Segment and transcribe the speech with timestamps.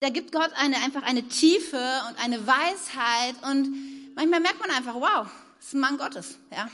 [0.00, 4.94] da gibt Gott eine, einfach eine Tiefe und eine Weisheit und manchmal merkt man einfach,
[4.94, 5.26] wow,
[5.56, 6.68] das ist ein Mann Gottes, ja.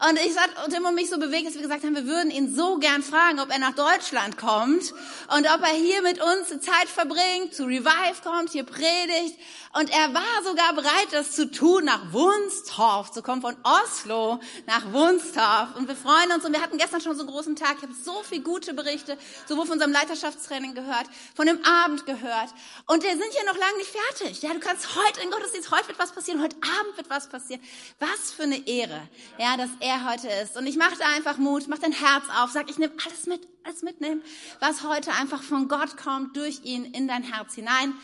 [0.00, 2.54] Und ich sag, und immer mich so bewegt, dass wir gesagt haben, wir würden ihn
[2.54, 4.94] so gern fragen, ob er nach Deutschland kommt
[5.36, 9.36] und ob er hier mit uns Zeit verbringt, zu Revive kommt, hier predigt.
[9.74, 14.92] Und er war sogar bereit, das zu tun, nach Wunstorf zu kommen, von Oslo nach
[14.92, 15.74] Wunstorf.
[15.76, 17.78] Und wir freuen uns und wir hatten gestern schon so einen großen Tag.
[17.78, 22.50] Ich habe so viele gute Berichte, sowohl von unserem Leiterschaftstraining gehört, von dem Abend gehört.
[22.86, 24.42] Und wir sind hier noch lange nicht fertig.
[24.42, 27.60] Ja, du kannst heute in Gottesdienst, heute wird was passieren, heute Abend wird was passieren.
[27.98, 30.56] Was für eine Ehre, ja, dass er heute ist.
[30.56, 33.82] Und ich mache einfach Mut, mach dein Herz auf, sag, ich nehme alles mit, alles
[33.82, 34.22] mitnehmen,
[34.60, 37.94] was heute einfach von Gott kommt, durch ihn in dein Herz hinein.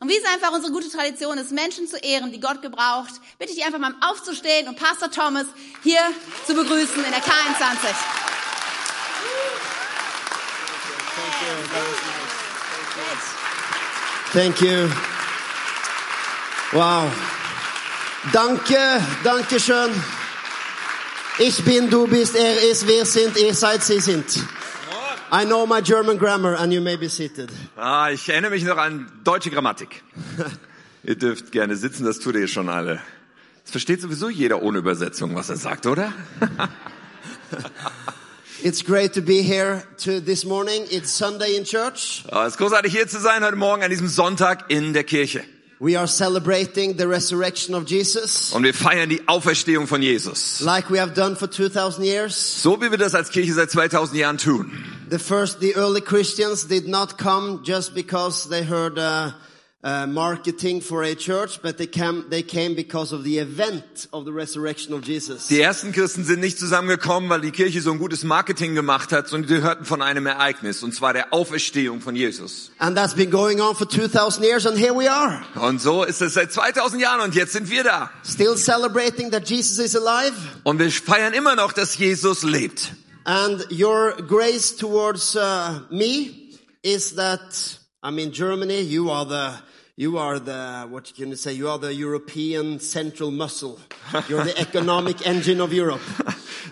[0.00, 3.52] Und wie es einfach unsere gute Tradition ist, Menschen zu ehren, die Gott gebraucht, bitte
[3.52, 5.46] ich dich einfach mal aufzustehen und Pastor Thomas
[5.82, 6.00] hier
[6.46, 7.94] zu begrüßen in der K21.
[14.32, 14.88] Thank you.
[16.72, 17.10] Wow.
[18.32, 20.19] Danke, danke schön.
[21.42, 24.26] Ich bin, du bist, er ist, wir sind, ihr seid, sie sind.
[25.32, 27.50] I know my German grammar and you may be seated.
[27.78, 30.02] Ah, ich erinnere mich noch an deutsche Grammatik.
[31.02, 33.00] ihr dürft gerne sitzen, das tut ihr schon alle.
[33.64, 36.12] Es versteht sowieso jeder ohne Übersetzung, was er sagt, oder?
[38.62, 40.84] It's great to be here to this morning.
[40.90, 42.22] It's Sunday in church.
[42.30, 45.42] Ah, es ist großartig hier zu sein heute Morgen an diesem Sonntag in der Kirche.
[45.82, 48.52] We are celebrating the resurrection of Jesus.
[48.52, 50.60] Und wir feiern die Auferstehung von Jesus.
[50.60, 52.36] Like we have done for 2000 years.
[52.36, 54.70] So wie wir das als Kirche seit 2000 Jahren tun.
[55.08, 59.30] The first, the early Christians did not come just because they heard uh,
[59.82, 64.24] uh, marketing for a church, but they came, they came because of the event of
[64.24, 65.48] the resurrection of Jesus.
[65.48, 69.28] Die ersten Christen sind nicht zusammengekommen, weil die Kirche so ein gutes Marketing gemacht hat,
[69.28, 72.72] sondern die hörten von einem Ereignis, und zwar der Auferstehung von Jesus.
[72.78, 75.42] And that's been going on for 2000 years and here we are.
[75.54, 78.10] Und so ist es seit 2000 Jahren und jetzt sind wir da.
[78.24, 80.34] Still celebrating that Jesus is alive.
[80.64, 82.92] Und wir feiern immer noch, dass Jesus lebt.
[83.24, 86.30] And your grace towards uh, me
[86.82, 88.80] is that I'm in Germany.
[88.80, 89.58] You are the
[90.00, 91.52] you are the what can you say?
[91.52, 93.78] You are the European central muscle.
[94.28, 96.00] You're the economic engine of Europe.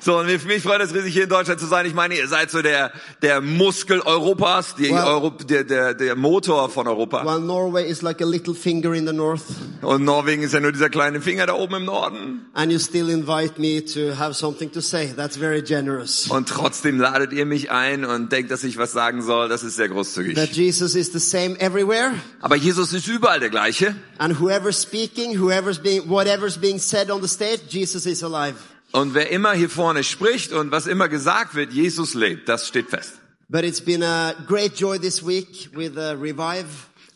[0.01, 1.85] So, und mich freut es riesig, hier in Deutschland zu sein.
[1.85, 6.15] Ich meine, ihr seid so der, der Muskel Europas, die Well- Euro, der, der, der
[6.15, 7.25] Motor von Europa.
[7.25, 9.43] While Norway is like a little finger in the north,
[9.83, 12.47] Und Norwegen ist ja nur dieser kleine Finger da oben im Norden.
[12.55, 15.13] and you still invite me to have something to say.
[15.15, 16.29] That's very generous.
[16.31, 19.49] Und trotzdem ladet ihr mich ein und denkt, dass ich was sagen soll.
[19.49, 20.39] Das ist sehr That großzügig.
[20.53, 23.95] Jesus is the same everywhere, Aber Jesus ist überall der gleiche.
[24.19, 28.57] and whoever's speaking, whoever's being, whatever's being said on the stage, Jesus is alive.
[28.93, 32.49] Und wer immer hier vorne spricht und was immer gesagt wird, Jesus lebt.
[32.49, 33.21] Das steht fest.
[33.51, 36.67] But it's been a great joy this week with uh, Revive.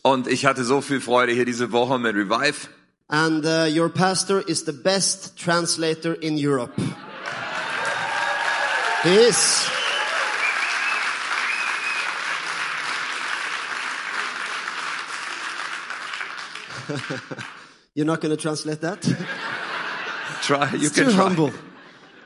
[0.02, 2.68] Und ich hatte so viel Freude hier diese Woche mit Revive.
[3.08, 6.72] And uh, your pastor is the best translator in Europe.
[9.02, 9.68] He is.
[17.94, 19.02] You're not going to translate that?
[20.42, 21.22] Try, you It's can too try.
[21.22, 21.52] humble.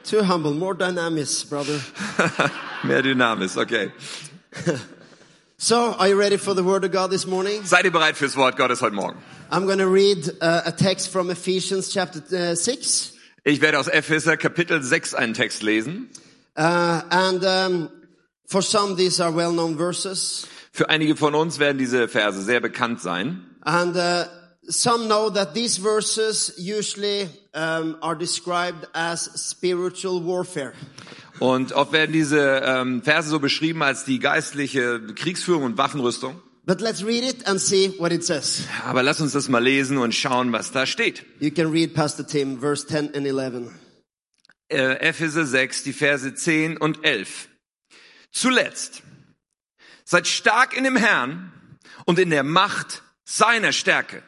[0.05, 0.55] Too humble.
[0.55, 1.81] More dynamics, brother.
[2.85, 3.91] Mehr Dynamis, okay.
[5.59, 7.65] So, are you ready for the word of God this morning?
[7.65, 9.17] Seid ihr bereit fürs Wort Gottes heute Morgen?
[9.51, 13.13] I'm going to read uh, a text from Ephesians chapter uh, 6.
[13.43, 16.11] Ich werde aus Epheser Kapitel 6 einen Text lesen.
[16.59, 17.91] Uh, and um,
[18.47, 20.47] for some, these are well-known verses.
[20.73, 23.47] Für einige von uns werden diese Verse sehr bekannt sein.
[23.63, 24.27] And uh,
[24.69, 30.73] some know that these verses usually um, are described as spiritual warfare.
[31.39, 36.41] Und oft werden diese ähm, Verse so beschrieben als die geistliche Kriegsführung und Waffenrüstung.
[36.65, 38.67] But let's read it and see what it says.
[38.85, 41.25] Aber lass uns das mal lesen und schauen, was da steht.
[41.39, 43.71] You can read Pastor Tim, verse 10 and 11.
[44.69, 47.49] Äh, Epheser 6, die Verse 10 und 11.
[48.33, 49.03] Zuletzt,
[50.05, 51.53] seid stark in dem Herrn
[52.05, 54.23] und in der Macht seiner Stärke.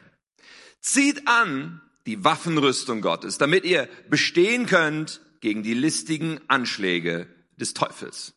[0.81, 7.27] Zieht an die Waffenrüstung Gottes, damit ihr bestehen könnt gegen die listigen Anschläge
[7.57, 8.33] des Teufels.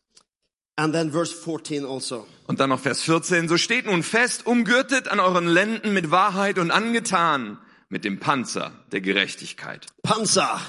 [0.75, 2.25] And then verse 14 also.
[2.47, 3.47] Und dann noch Vers 14.
[3.47, 7.59] So steht nun fest, umgürtet an euren Lenden mit Wahrheit und angetan
[7.89, 9.85] mit dem Panzer der Gerechtigkeit.
[10.01, 10.59] Panzer.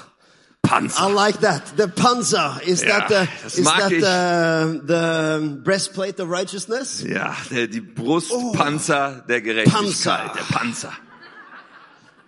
[0.63, 1.09] I Panzer.
[1.09, 1.61] like that.
[1.77, 2.59] The panzer.
[2.65, 7.03] Is Ja, that the, is that the, the breastplate of righteousness?
[7.03, 9.81] Ja, der, die Brustpanzer der Gerechtigkeit.
[9.83, 10.33] Panzer.
[10.35, 10.93] Der Panzer.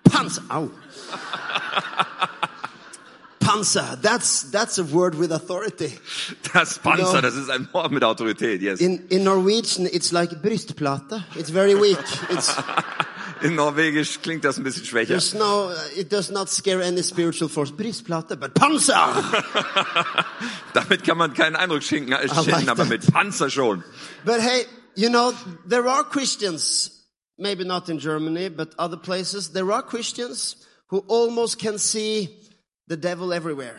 [0.10, 0.44] Panzer.
[0.50, 0.70] Ow.
[3.40, 4.02] Panzer.
[4.02, 5.94] That's, that's a word with authority.
[6.54, 7.22] Das Panzer, No.
[7.22, 8.80] das ist ein Wort mit Autorität, yes.
[8.80, 11.24] In, in Norwegian, it's like brystplata.
[11.36, 12.00] It's very weak.
[12.30, 12.56] It's,
[13.44, 15.10] In Norwegisch klingt das ein bisschen schwächer.
[15.10, 17.72] there's no, uh, it does not scare any spiritual force.
[17.72, 18.96] Brystplata, but Panzer!
[20.74, 22.90] Damit kann man keinen Eindruck schinken, äh, like schinden, aber that.
[22.90, 23.84] mit Panzer schon.
[24.26, 24.66] But hey,
[24.96, 25.34] you know,
[25.70, 26.90] there are Christians,
[27.38, 30.56] maybe not in Germany, but other places, there are Christians
[30.88, 32.30] who almost can see
[32.88, 33.78] the devil everywhere.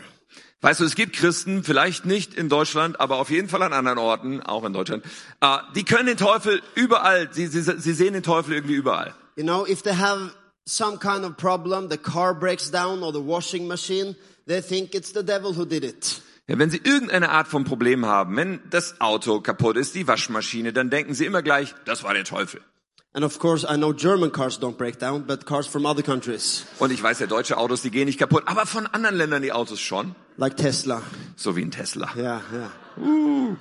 [0.60, 3.99] Weißt du, es gibt Christen, vielleicht nicht in Deutschland, aber auf jeden Fall an anderen
[3.99, 5.05] Orten, auch in Deutschland,
[5.40, 9.14] äh, die können den Teufel überall, sie, sie, sie sehen den Teufel irgendwie überall.
[9.37, 10.32] You know, if they have
[10.66, 14.16] some kind of problem, the car breaks down or the washing machine,
[14.49, 16.22] they think it's the devil who did it.
[16.49, 20.72] Ja, wenn sie irgendeine Art von Problem haben, wenn das Auto kaputt ist, die Waschmaschine,
[20.72, 22.62] dann denken sie immer gleich, das war der Teufel.
[23.19, 26.65] And of course, I know German cars don't break down, but cars from other countries,
[26.79, 29.50] Und ich weiß ja, deutsche Autos, die gehen nicht kaputt, aber von anderen Ländern die
[29.50, 31.03] Autos schon, like Tesla.
[31.35, 32.11] so wie ein Tesla.
[32.17, 33.56] Yeah, yeah.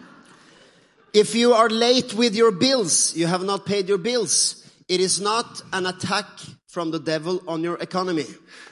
[1.12, 5.20] If you are late with your bills, you have not paid your bills, it is
[5.20, 6.28] not an attack
[6.70, 8.26] from the devil on your economy.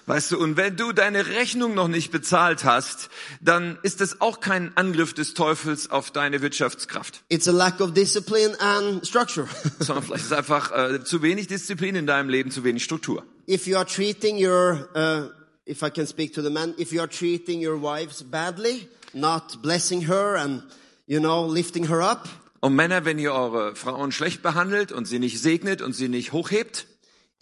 [0.06, 3.10] Weißt du, und wenn du deine Rechnung noch nicht bezahlt hast,
[3.42, 7.94] dann ist es auch kein Angriff des Teufels auf deine Wirtschaftskraft, It's a lack of
[7.94, 9.48] discipline and structure.
[9.80, 13.24] sondern vielleicht ist es einfach äh, zu wenig Disziplin in deinem Leben, zu wenig Struktur.
[13.48, 15.30] if you are treating your, uh,
[15.66, 19.62] if I can speak to the man, if you are treating your wives badly, not
[19.62, 20.64] blessing her and,
[21.08, 22.28] you know, lifting her up,
[22.60, 26.32] Und Männer, wenn ihr eure Frauen schlecht behandelt und sie nicht segnet und sie nicht
[26.34, 26.88] hochhebt,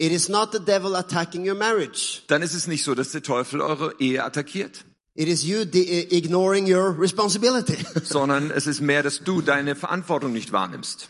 [0.04, 2.22] it is not the devil attacking your marriage.
[2.28, 4.84] dann ist es nicht so, dass der Teufel eure Ehe attackiert,
[5.16, 7.78] It is you de- ignoring your responsibility.
[8.04, 11.08] sondern es ist mehr, dass du deine Verantwortung nicht wahrnimmst.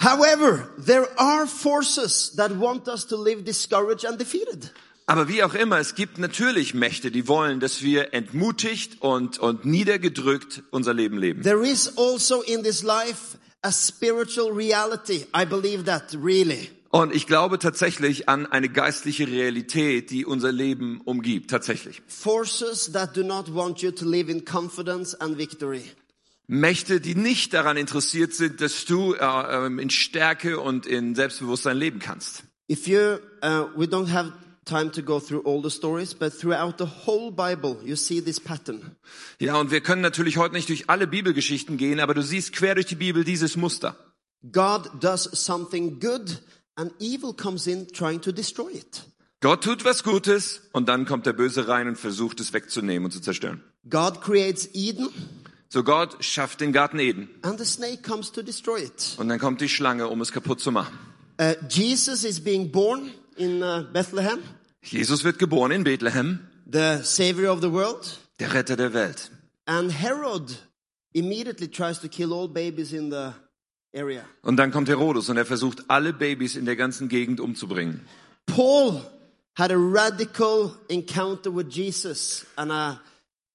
[0.00, 4.72] However, there are forces that want us to live discouraged and defeated.
[5.06, 9.64] Aber wie auch immer, es gibt natürlich Mächte, die wollen, dass wir entmutigt und, und
[9.66, 11.42] niedergedrückt unser Leben leben.
[11.42, 15.26] There is also in this life a spiritual reality.
[15.36, 16.70] I believe that really.
[16.94, 22.00] Und ich glaube tatsächlich an eine geistliche Realität, die unser Leben umgibt, tatsächlich.
[22.06, 25.82] Forces that do not want you to live in confidence and victory.
[26.46, 31.76] Mächte, die nicht daran interessiert sind, dass du äh, ähm, in Stärke und in Selbstbewusstsein
[31.76, 32.44] leben kannst.
[32.70, 34.32] If you, uh, we don't have
[34.64, 38.38] time to go through all the stories, but throughout the whole Bible, you see this
[38.38, 38.94] pattern.
[39.40, 42.76] Ja, und wir können natürlich heute nicht durch alle Bibelgeschichten gehen, aber du siehst quer
[42.76, 43.96] durch die Bibel dieses Muster.
[44.52, 46.40] God does something good
[46.76, 49.02] and evil comes in trying to destroy it.
[49.40, 53.10] Gott tut was Gutes und dann kommt der Böse rein und versucht es wegzunehmen und
[53.10, 53.62] zu zerstören.
[53.88, 55.08] God creates Eden
[55.68, 59.14] So Gott schafft den Garten Eden and the snake comes to destroy it.
[59.18, 60.96] und dann kommt die Schlange, um es kaputt zu machen.
[61.40, 64.38] Uh, Jesus is being born in uh, Bethlehem,
[64.82, 69.30] Jesus wird geboren in Bethlehem, the savior of the world, der Retter der Welt.
[69.66, 70.56] and Herod
[71.12, 73.32] immediately tries to kill all babies in the.
[74.42, 78.00] Und dann kommt Herodes und er versucht alle Babys in der ganzen Gegend umzubringen.
[78.46, 79.00] Paul
[79.56, 83.00] had a radical encounter with Jesus and a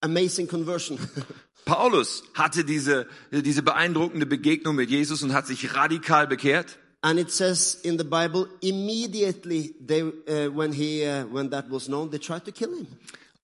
[0.01, 0.97] amazing conversion.
[1.65, 6.77] Paulus hatte diese, diese beeindruckende Begegnung mit Jesus und hat sich radikal bekehrt.
[7.01, 11.87] and it says in the Bible, immediately they, uh, when he, uh, when that was
[11.87, 12.87] known, they tried to kill him.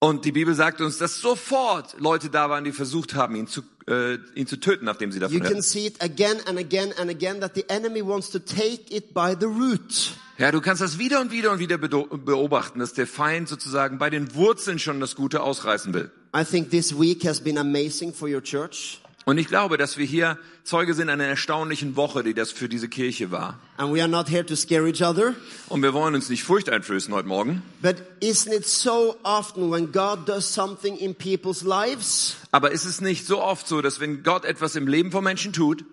[0.05, 3.63] Und die Bibel sagt uns, dass sofort Leute da waren, die versucht haben, ihn zu,
[3.87, 5.61] äh, ihn zu töten, nachdem sie You davon can hörten.
[5.63, 9.33] see it again and again and again that the enemy wants to take it by
[9.39, 10.11] the root.
[10.37, 14.11] Ja, du kannst das wieder und wieder und wieder beobachten, dass der Feind sozusagen bei
[14.11, 16.11] den Wurzeln schon das Gute ausreißen will.
[16.37, 18.99] I think this week has been amazing for your church.
[19.27, 22.87] Und ich glaube, dass wir hier Zeuge sind einer erstaunlichen Woche, die das für diese
[22.87, 23.59] Kirche war.
[23.77, 25.33] And we are not here to scare each other.
[25.67, 27.63] Und wir wollen uns nicht Furcht einflößen heute Morgen.
[27.81, 33.01] But isn't it so often when God does something in people's lives, Aber ist es
[33.01, 35.83] nicht so oft so, dass wenn Gott etwas im Leben von Menschen tut,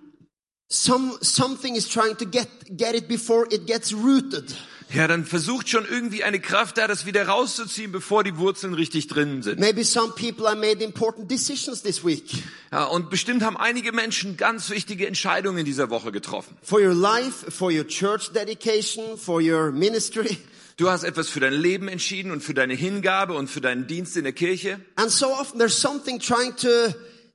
[0.68, 4.54] some, something is trying to get, get it before it gets rooted.
[4.94, 9.06] Ja, dann versucht schon irgendwie eine Kraft da, das wieder rauszuziehen, bevor die Wurzeln richtig
[9.06, 9.58] drin sind.
[9.58, 12.24] Maybe some people have made important decisions this week
[12.70, 16.56] Ja, und bestimmt haben einige Menschen ganz wichtige Entscheidungen in dieser Woche getroffen.
[16.62, 20.36] for your life, for your church dedication, for your ministry.
[20.78, 24.16] Du hast etwas für dein Leben entschieden und für deine Hingabe und für deinen Dienst
[24.16, 24.80] in der Kirche.
[24.96, 26.68] And so often there's something trying to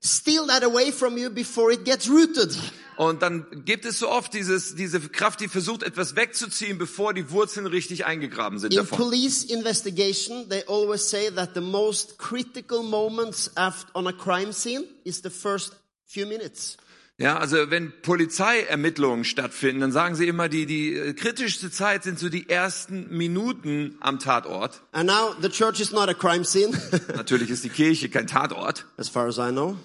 [0.04, 2.56] steal that away from you before it gets rooted.
[2.98, 7.30] Und dann gibt es so oft dieses, diese Kraft, die versucht, etwas wegzuziehen, bevor die
[7.30, 8.98] Wurzeln richtig eingegraben sind In davon.
[8.98, 14.84] police investigation, they always say that the most critical moments after, on a crime scene
[15.04, 15.76] is the first
[16.08, 16.78] few minutes.
[17.20, 22.20] Ja, also wenn Polizeiermittlungen stattfinden, dann sagen sie immer, die, die äh, kritischste Zeit sind
[22.20, 24.82] so die ersten Minuten am Tatort.
[24.92, 26.72] And now the church is not a crime scene,
[27.16, 29.78] Natürlich ist die Kirche kein Tatort, as far as I know.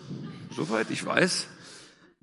[0.54, 1.46] soweit ich weiß.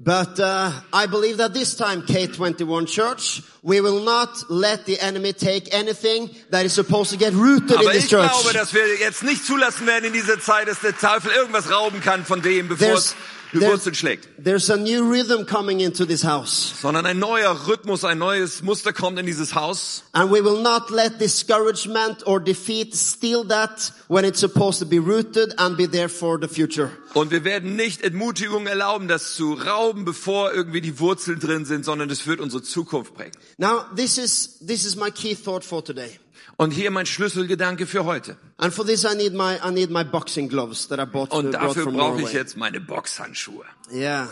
[0.01, 5.33] But uh, I believe that this time, K21 Church, we will not let the enemy
[5.33, 8.31] take anything that is supposed to get rooted in Aber this ich church.
[8.31, 11.99] glaube, dass wir jetzt nicht zulassen werden in dieser Zeit, dass der Teufel irgendwas rauben
[11.99, 13.15] kann von dem, bevor There's- es there's-
[13.53, 14.27] Wurzeln schlägt.
[14.43, 16.73] There's a new rhythm coming into this house.
[16.81, 20.03] Sondern ein neuer Rhythmus, ein neues Muster kommt in dieses Haus.
[20.13, 24.99] And we will not let discouragement or defeat steal that when it's supposed to be
[24.99, 26.91] rooted and be there for the future.
[27.13, 31.85] Und wir werden nicht Entmutigung erlauben, das zu rauben, bevor irgendwie die Wurzeln drin sind,
[31.85, 33.33] sondern das wird unsere Zukunft prägen.
[33.57, 36.19] Now, this is, this is my key thought for today.
[36.59, 38.35] Und hier mein Schlüsselgedanke für heute.
[38.57, 41.51] And for this, I need my, I need my boxing gloves that I bought, Und
[41.51, 43.63] brought dafür brauche ich jetzt meine Boxhandschuhe.
[43.89, 44.27] Yeah.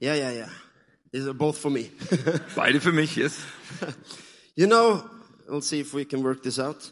[0.00, 0.48] Yeah, yeah, yeah.
[1.12, 1.90] These are both for me.
[2.56, 3.38] Beide für mich, yes.
[4.56, 5.04] you know,
[5.48, 6.82] we'll see if we can work this out.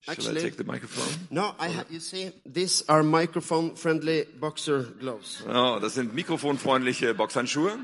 [0.00, 1.28] Shall I Actually, take the microphone?
[1.30, 5.44] no, I ha- you see, these are microphone friendly boxer gloves.
[5.48, 7.78] Oh, das sind mikrofonfreundliche Boxhandschuhe.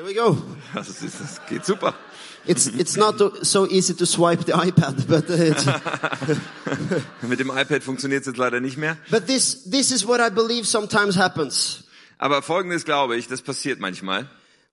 [0.00, 0.34] Here we go.
[0.72, 1.94] Das, ist, das geht super.
[2.46, 5.66] It's, it's not so easy to swipe the iPad, but uh, it's,
[7.28, 8.96] Mit dem iPad funktioniert es jetzt leider nicht mehr.
[9.10, 11.84] but this, this is what I believe sometimes happens.
[12.16, 14.26] Aber folgendes glaube ich, das passiert manchmal.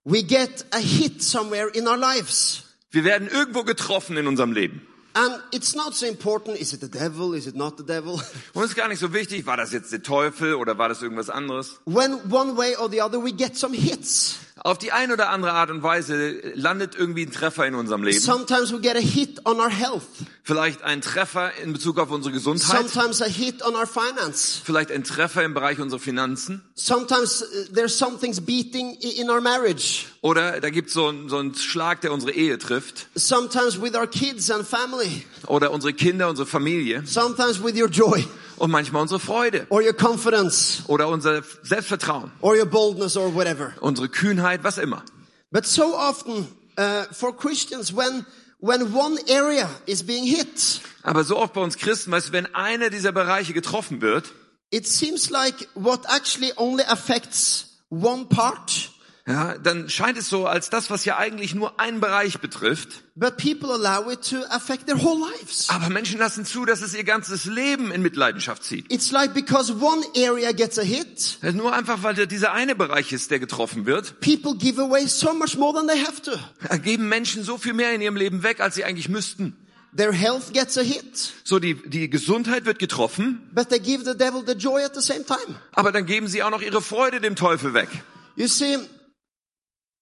[0.04, 2.62] We get a hit somewhere in our lives.
[2.90, 4.80] Wir werden irgendwo getroffen in unserem Leben.
[5.12, 8.12] And it's not so important, is it the devil, is it not the devil?
[8.54, 11.02] Und es ist gar nicht so wichtig, war das jetzt der Teufel oder war das
[11.02, 11.80] irgendwas anderes?
[11.84, 14.38] When one way or the other we get some hits.
[14.64, 18.20] Auf die eine oder andere Art und Weise landet irgendwie ein Treffer in unserem Leben.
[18.20, 20.02] Sometimes we get a hit on our health.
[20.42, 22.88] Vielleicht ein Treffer in Bezug auf unsere Gesundheit.
[22.88, 24.60] Sometimes a hit on our finance.
[24.64, 26.62] Vielleicht ein Treffer im Bereich unserer Finanzen.
[26.74, 30.06] Sometimes uh, there's something's beating in our marriage.
[30.22, 33.08] Oder da gibt so, einen- so einen Schlag, der unsere Ehe trifft.
[33.14, 35.24] Sometimes with our kids and family.
[35.46, 37.02] Oder unsere Kinder, unsere Familie.
[37.06, 38.24] Sometimes with your joy
[38.58, 39.66] Und manchmal unsere Freude.
[39.70, 42.30] or your confidence Oder unser Selbstvertrauen.
[42.40, 43.72] or your boldness or whatever.
[43.80, 45.02] Unsere Kühnheit, was immer.
[45.50, 46.46] But so often
[46.78, 48.26] uh, for Christians, when
[48.60, 52.52] when one area is being hit, Aber so oft bei uns Christen, weißt du, wenn
[52.54, 54.32] einer dieser Bereiche getroffen wird,
[54.70, 58.90] it seems like what actually only affects one part,
[59.28, 63.02] ja, dann scheint es so, als das, was ja eigentlich nur einen Bereich betrifft.
[63.14, 65.68] but people allow it to affect their whole lives.
[65.68, 68.90] Aber Menschen lassen zu, dass es ihr ganzes Leben in Mitleidenschaft zieht.
[68.92, 73.30] It's like because one area gets a hit, Nur einfach, weil dieser eine Bereich ist,
[73.30, 76.32] der getroffen wird, people give away so much more than they have to.
[76.78, 79.56] geben Menschen so viel mehr in ihrem Leben weg, als sie eigentlich müssten.
[79.96, 84.16] Their health gets a hit, So, die, die Gesundheit wird getroffen, but they give the
[84.16, 85.56] devil the joy at the same time.
[85.72, 87.88] aber dann geben sie auch noch ihre Freude dem Teufel weg.
[88.36, 88.78] You see,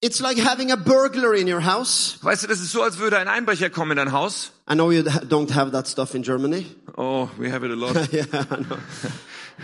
[0.01, 2.17] it's like having a burglar in your house.
[2.21, 4.51] Weißt du, das ist so, als würde ein Einbrecher kommen in dein Haus.
[4.69, 6.65] I know you don't have that stuff in Germany.
[6.97, 7.95] Oh, we have it a lot.
[8.13, 8.77] yeah, I know.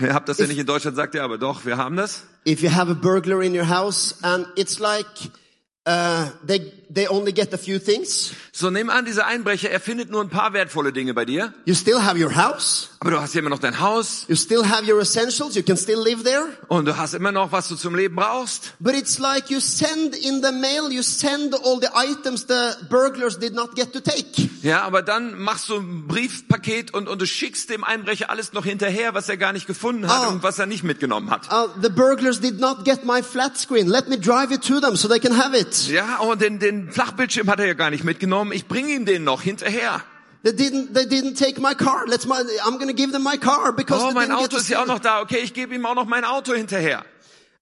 [0.01, 2.23] Ihr habt das ja nicht in Deutschland, sagt ihr, aber doch, wir haben das.
[2.47, 5.05] If you have a burglar in your house and it's like
[5.85, 10.11] uh, they they only get a few things, So, nimm an, dieser Einbrecher, er findet
[10.11, 13.33] nur ein paar wertvolle Dinge bei dir, you still have your house, aber du hast
[13.33, 16.45] ja immer noch dein Haus you still have your essentials, you can still live there.
[16.67, 18.73] und du hast immer noch, was du zum Leben brauchst.
[18.79, 23.39] But it's like you send in the mail, you send all the items the burglars
[23.39, 24.49] did not get to take.
[24.61, 28.65] Ja, aber dann machst du ein Briefpaket und, und du schickst dem Einbrecher alles noch
[28.65, 30.27] hinterher, was er gar nicht gefunden hat Ah.
[30.27, 31.51] und was er nicht mitgenommen hat.
[31.51, 33.87] Uh, the burglars did not get my flat screen.
[33.87, 35.87] Let me drive it to them so they can have it.
[35.87, 38.51] Ja, und den, den Flachbildschirm hat er ja gar nicht mitgenommen.
[38.51, 40.03] Ich bringe ihm den noch hinterher.
[40.43, 40.93] They didn't.
[40.93, 42.05] They didn't take my car.
[42.05, 42.25] Let's.
[42.25, 44.85] My, I'm to give them my car because Oh, mein Auto to ist ja auch
[44.85, 45.21] noch da.
[45.21, 47.05] Okay, ich gebe ihm auch noch mein Auto hinterher.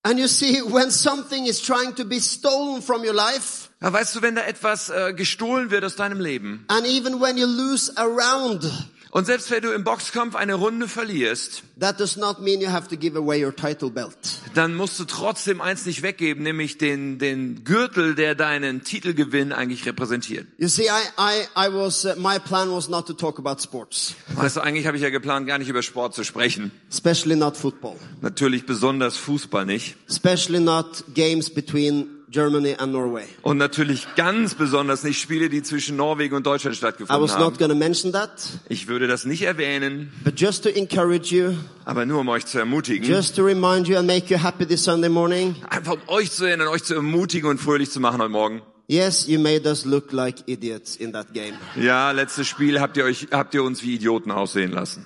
[0.03, 4.15] And you see, when something is trying to be stolen from your life, Ja, weißt
[4.15, 7.91] du, wenn da etwas äh, gestohlen wird aus deinem Leben and even when you lose
[7.97, 8.63] a round,
[9.11, 12.87] und selbst wenn du im Boxkampf eine Runde verlierst, that does not mean you have
[12.87, 14.15] to give away your title belt.
[14.53, 19.85] dann musst du trotzdem eins nicht weggeben, nämlich den, den Gürtel, der deinen Titelgewinn eigentlich
[19.85, 20.47] repräsentiert.
[20.57, 20.87] You see, I,
[21.19, 24.87] I, I was, uh, my plan was not to talk about sports, Weißt du, eigentlich
[24.87, 26.71] habe ich ja geplant, gar nicht über Sport zu sprechen.
[26.89, 29.95] especially not football, Natürlich besonders Fußball nicht.
[30.07, 33.25] especially not games between Germany and Norway.
[33.41, 37.41] Und natürlich ganz besonders nicht Spiele, die zwischen Norwegen und Deutschland I stattgefunden was not
[37.53, 37.57] haben.
[37.57, 38.29] going to mention that,
[38.69, 41.53] Ich würde das nicht erwähnen, but just to encourage you,
[41.85, 43.07] aber nur um euch zu ermutigen.
[43.07, 45.55] just to remind you and make you happy this Sunday morning.
[45.69, 48.61] Einfach um euch zu erinnern, euch zu ermutigen und fröhlich zu machen heute Morgen.
[48.87, 51.53] Yes, you made us look like idiots in that game.
[51.75, 55.05] Ja, letztes Spiel habt ihr euch, habt ihr uns wie Idioten aussehen lassen.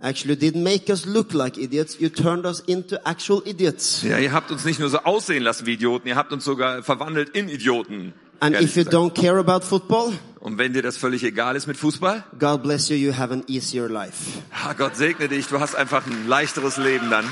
[0.00, 1.98] Actually didn't make us look like idiots.
[2.00, 4.02] You turned us into actual idiots.
[4.02, 6.82] Ja, ihr habt uns nicht nur so aussehen lassen wie Idioten, ihr habt uns sogar
[6.82, 8.12] verwandelt in Idioten.
[8.40, 8.94] And if you gesagt.
[8.94, 12.88] don't care about football, Und wenn dir das völlig egal ist mit Fußball, God bless
[12.88, 14.14] you, you have an easier life.
[14.52, 17.24] ah, Gott segne dich, du hast einfach ein leichteres Leben dann.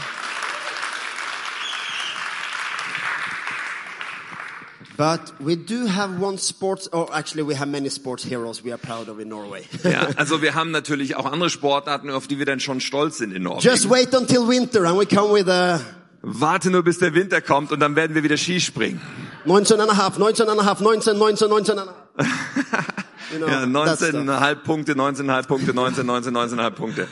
[4.97, 8.79] But we do have one sports, or actually we have many sports heroes we are
[8.79, 9.65] proud of in Norway.
[9.85, 13.33] Ja, also wir haben natürlich auch andere Sportarten, auf die wir dann schon stolz sind
[13.35, 13.69] in Norwegen.
[13.69, 15.81] Just wait until winter and we come with a
[16.23, 19.01] Warte nur, bis der Winter kommt und dann werden wir wieder Skispringen.
[19.45, 22.95] 19 and a half, 19 and a half, 19, 19, 19 and a half.
[23.33, 24.15] You know, Ja, that stuff.
[24.15, 27.07] 19,5 Punkte, 19,5 Punkte, 19, 19, 19,5 Punkte.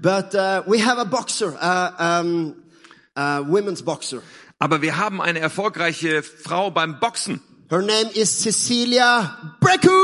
[0.00, 2.54] But uh, we have a boxer, uh, um,
[3.16, 4.22] a women's boxer.
[4.62, 7.40] Aber wir haben eine erfolgreiche Frau beim Boxen.
[7.68, 9.96] Her name is Cecilia Breckus.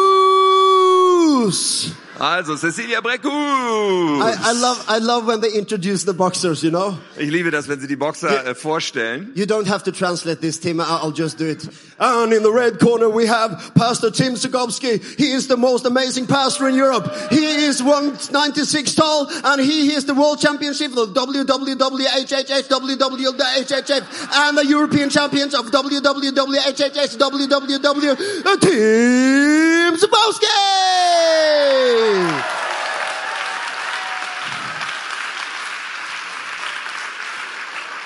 [2.20, 3.30] Also Cecilia Breckus.
[3.30, 6.98] I, I love, I love when they introduce the boxers, you know?
[7.16, 9.30] Ich liebe das, wenn sie die Boxer äh, vorstellen.
[9.34, 10.80] You don't have to translate this, Tim.
[10.80, 11.68] I'll just do it.
[12.00, 15.00] And in the red corner, we have Pastor Tim Sugovsky.
[15.16, 17.08] He is the most amazing pastor in Europe.
[17.30, 24.66] He is 196 tall, and he is the world championship of WWWHHH, WWHHF, and the
[24.66, 29.96] European champions of WWWHHH, WWW, Tim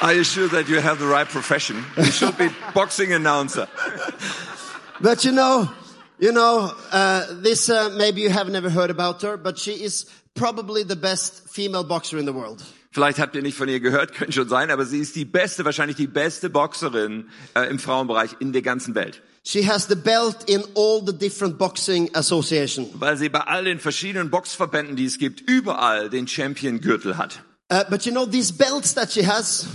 [0.03, 1.85] Are you sure that you have the right profession?
[1.97, 3.69] You should be boxing announcer.
[5.01, 5.71] But you know,
[6.19, 10.07] you know, uh, this uh, maybe you have never heard about her, but she is
[10.35, 12.65] probably the best female boxer in the world.
[12.91, 15.65] Vielleicht habt ihr nicht von ihr gehört, könnte schon sein, aber sie ist die beste,
[15.65, 19.23] wahrscheinlich die beste Boxerin äh, im Frauenbereich in der ganzen Welt.
[19.45, 22.89] She has the belt in all the different boxing association.
[22.95, 27.43] Weil sie bei all den verschiedenen Boxverbänden, die es gibt, überall den Champion-Gürtel hat.
[27.71, 29.67] Uh, but you know, these belts that she has,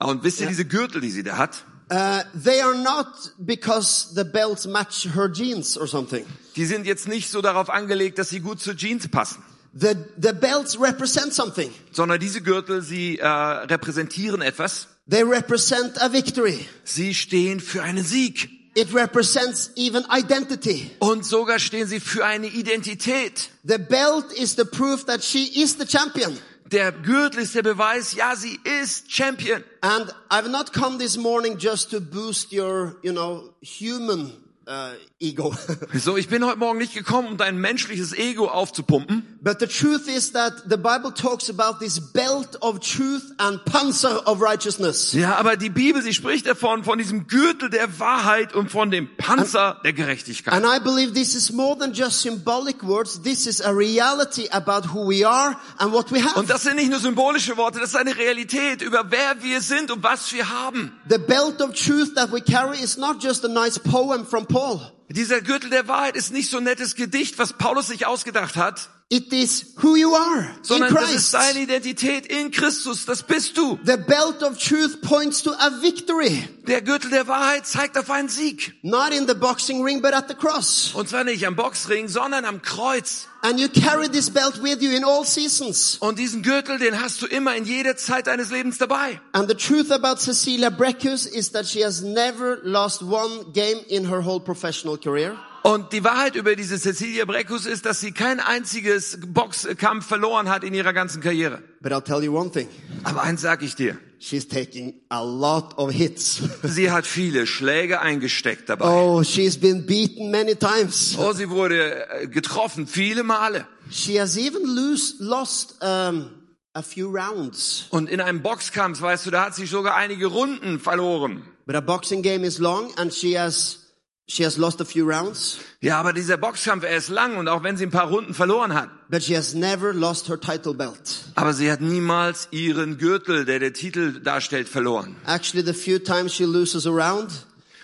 [0.00, 3.06] Und wisst ihr, diese Gürtel, die sie da hat, uh, they are not
[3.38, 6.24] because the belts match her jeans or something.
[6.56, 9.42] die sind jetzt nicht so darauf angelegt, dass sie gut zu Jeans passen.
[9.78, 11.70] The, the belts represent something.
[11.92, 14.88] Sondern diese Gürtel, sie äh, repräsentieren etwas.
[15.10, 16.66] They represent a victory.
[16.84, 18.55] Sie stehen für einen Sieg.
[18.76, 20.90] It represents even identity.
[20.98, 23.48] Und sogar stehen sie für eine Identität.
[23.64, 26.38] The belt is the proof that she is the champion.
[26.70, 29.64] Der Gürtel ist der Beweis, ja, sie ist Champion.
[29.80, 34.32] And I've not come this morning just to boost your, you know, human
[34.66, 35.54] uh, ego.
[35.94, 39.22] So, ich bin heute Morgen nicht gekommen, um dein menschliches Ego aufzupumpen.
[39.40, 44.26] but the truth is that the Bible talks about this belt of truth and panzer
[44.26, 45.12] of righteousness.
[45.12, 49.08] Ja, aber die Bibel, sie spricht davon, von diesem Gürtel der Wahrheit und von dem
[49.16, 50.52] Panzer der Gerechtigkeit.
[50.54, 53.22] And I believe this is more than just symbolic words.
[53.22, 56.36] This is a reality about who we are and what we have.
[56.38, 59.90] Und das sind nicht nur symbolische Worte, das ist eine Realität über wer wir sind
[59.90, 60.92] und was wir haben.
[61.08, 64.95] the belt of truth that we carry is not just a nice poem from Paul.
[65.08, 68.90] Dieser Gürtel der Wahrheit ist nicht so ein nettes Gedicht, was Paulus sich ausgedacht hat,
[69.08, 71.34] It is who you are in sondern das ist Christ.
[71.34, 73.78] deine Identität in Christus, das bist du.
[73.84, 78.28] The belt of truth points to a victory, Der Gürtel der Wahrheit zeigt auf einen
[78.28, 78.74] Sieg.
[78.82, 80.90] not in the boxing ring, but at the cross.
[80.92, 83.28] Und zwar nicht am Boxring, sondern am Kreuz.
[83.42, 85.98] And you carry this belt with you in all seasons.
[86.00, 89.20] Und diesen Gürtel, den hast du immer in jeder Zeit deines Lebens dabei.
[89.30, 94.08] And the truth about Cecilia Breckus is that she has never lost one game in
[94.10, 95.36] her whole professional career.
[95.62, 100.62] Und die Wahrheit über diese Cecilia Breckus ist, dass sie kein einziges Boxkampf verloren hat
[100.62, 101.60] in ihrer ganzen Karriere.
[101.80, 102.68] But I'll tell you one thing.
[103.02, 103.98] Aber eins sag ich dir.
[104.18, 106.40] She's taking a lot of hits.
[106.62, 108.86] Sie hat viele Schläge eingesteckt dabei.
[108.88, 111.16] Oh, she's been beaten many times.
[111.18, 113.66] Oh, sie wurde äh, getroffen, viele Male.
[113.90, 116.30] She has even lose, lost um,
[116.72, 117.86] a few rounds.
[117.90, 121.42] Und in einem Boxkampf, weißt du, da hat sie sogar einige Runden verloren.
[121.66, 123.85] But a boxing game is long and she has,
[124.28, 125.58] she has lost a few rounds.
[125.80, 128.74] Ja, aber dieser Boxkampf, er ist lang und auch wenn sie ein paar Runden verloren
[128.74, 131.24] hat, But she has never lost her title belt.
[131.36, 135.16] aber sie hat niemals ihren Gürtel, der der Titel darstellt, verloren.
[135.26, 137.30] Actually, the few times she loses a round,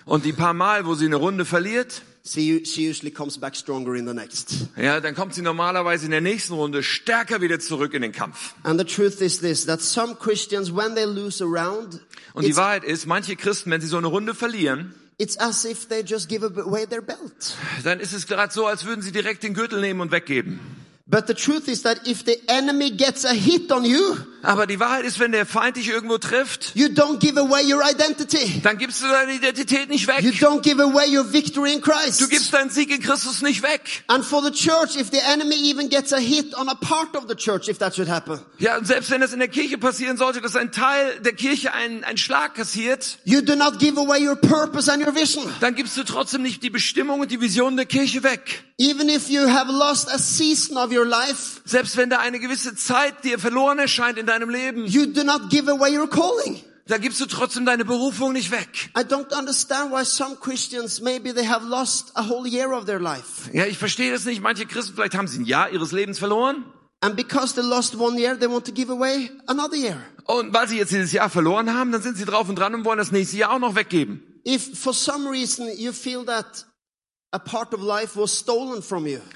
[0.05, 3.95] Und die paar Mal, wo sie eine Runde verliert, she, she usually comes back stronger
[3.95, 4.67] in the next.
[4.75, 8.53] ja, dann kommt sie normalerweise in der nächsten Runde stärker wieder zurück in den Kampf.
[8.63, 12.01] And the truth is this, that some Christians, when they lose a round,
[12.33, 15.87] Und die Wahrheit ist, manche Christen, wenn sie so eine Runde verlieren, it's as if
[15.87, 17.55] they just give away their belt.
[17.83, 20.59] dann ist es gerade so, als würden sie direkt den Gürtel nehmen und weggeben.
[21.07, 24.79] But the truth is that if the enemy gets a hit on you, Aber die
[24.79, 28.59] Wahrheit ist, wenn der Feind dich irgendwo trifft, you don't give away your identity.
[28.61, 30.35] dann gibst du deine Identität nicht You weg.
[30.41, 32.19] don't give away your victory in Christ.
[32.21, 34.03] Du gibst deinen Sieg in Christus nicht weg.
[34.07, 37.25] And for the church, if the enemy even gets a hit on a part of
[37.29, 40.17] the church, if that should happen, Ja, und selbst wenn das in der Kirche passieren
[40.17, 44.27] sollte, dass ein Teil der Kirche einen, einen Schlag kassiert, you do not give away
[44.27, 45.43] your purpose and your vision.
[45.61, 48.63] dann gibst du trotzdem nicht die Bestimmung und die Vision der Kirche weg.
[48.77, 52.75] Even if you have lost a season of your life, Selbst wenn da eine gewisse
[52.75, 56.61] Zeit dir verloren erscheint in deinem Leben, you do not give away your calling.
[56.87, 58.89] da gibst du trotzdem deine Berufung nicht weg.
[58.97, 62.99] I don't understand why some Christians, maybe they have lost a whole year of their
[62.99, 63.49] life.
[63.53, 64.41] Ja, ich verstehe das nicht.
[64.41, 66.65] Manche Christen, vielleicht haben sie ein Jahr ihres Lebens verloren.
[67.01, 69.97] And because they lost one year, they want to give away another year.
[70.25, 72.85] Und weil sie jetzt dieses Jahr verloren haben, dann sind sie drauf und dran und
[72.85, 74.21] wollen das nächste Jahr auch noch weggeben.
[74.45, 76.65] If for some reason you feel that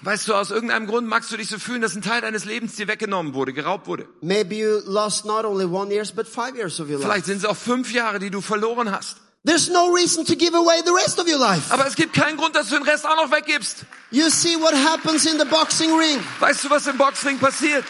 [0.01, 2.75] Weißt du, aus irgendeinem Grund magst du dich so fühlen, dass ein Teil deines Lebens
[2.75, 4.07] dir weggenommen wurde, geraubt wurde.
[4.21, 7.07] maybe you lost not only one year, but five years of your life.
[7.07, 9.17] Vielleicht sind es auch fünf Jahre, die du verloren hast.
[9.45, 11.71] There's no reason to give away the rest of your life.
[11.73, 13.85] Aber es gibt keinen Grund, dass du den Rest auch noch weggibst.
[14.11, 17.85] You see what happens in the boxing ring Weißt du, was im Boxring passiert?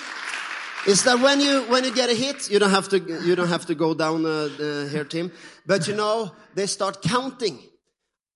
[0.86, 3.50] is that when you when you get a hit, you don't have to you don't
[3.50, 5.32] have to go down uh, the here team,
[5.66, 7.60] but you know they start counting.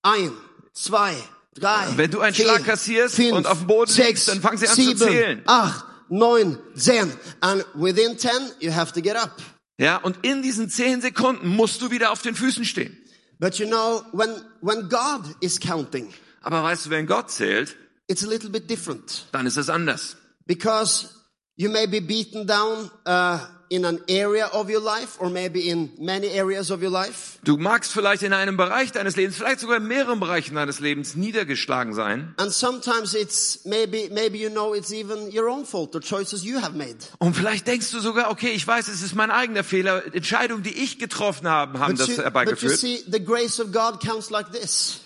[0.03, 0.31] Ein,
[0.73, 1.15] zwei,
[1.55, 1.87] drei.
[1.97, 4.57] Wenn du einen vier, Schlag kassierst fünf, und auf dem Boden sechs, liegst, dann fangen
[4.57, 5.41] sie an zu sieben, zählen.
[5.45, 7.11] acht, neun, zehn,
[7.41, 9.41] and within ten you have to get up.
[9.77, 12.97] Ja, und in diesen zehn Sekunden musst du wieder auf den Füßen stehen.
[13.39, 14.29] But you know when
[14.61, 17.75] when God is counting, Aber weißt du, wenn Gott zählt,
[18.07, 19.25] it's a little bit different.
[19.31, 20.17] dann ist es anders.
[20.45, 21.09] Because
[21.55, 23.39] you may be beaten down uh,
[23.71, 27.39] in an area of your life or maybe in many areas of your life.
[27.45, 31.15] Du magst vielleicht in einem Bereich deines Lebens, vielleicht sogar in mehreren Bereichen deines Lebens
[31.15, 32.33] niedergeschlagen sein.
[32.37, 36.59] And sometimes it's maybe, maybe you know it's even your own fault or choices you
[36.61, 36.97] have made.
[37.19, 40.03] Und vielleicht denkst du sogar, okay, ich weiß, es ist mein eigener Fehler.
[40.13, 42.77] Entscheidungen, die ich getroffen habe, haben But das you, but you herbeigeführt.
[42.77, 44.99] see, the grace of God counts like this.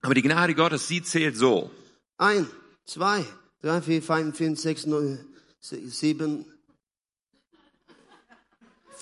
[0.00, 1.70] Aber die Gnade Gottes, sie zählt so.
[2.16, 2.48] Ein,
[2.86, 3.24] zwei,
[3.60, 5.18] drei, vier, fünf, fünf, sechs, neun,
[5.60, 6.46] sie- sieben,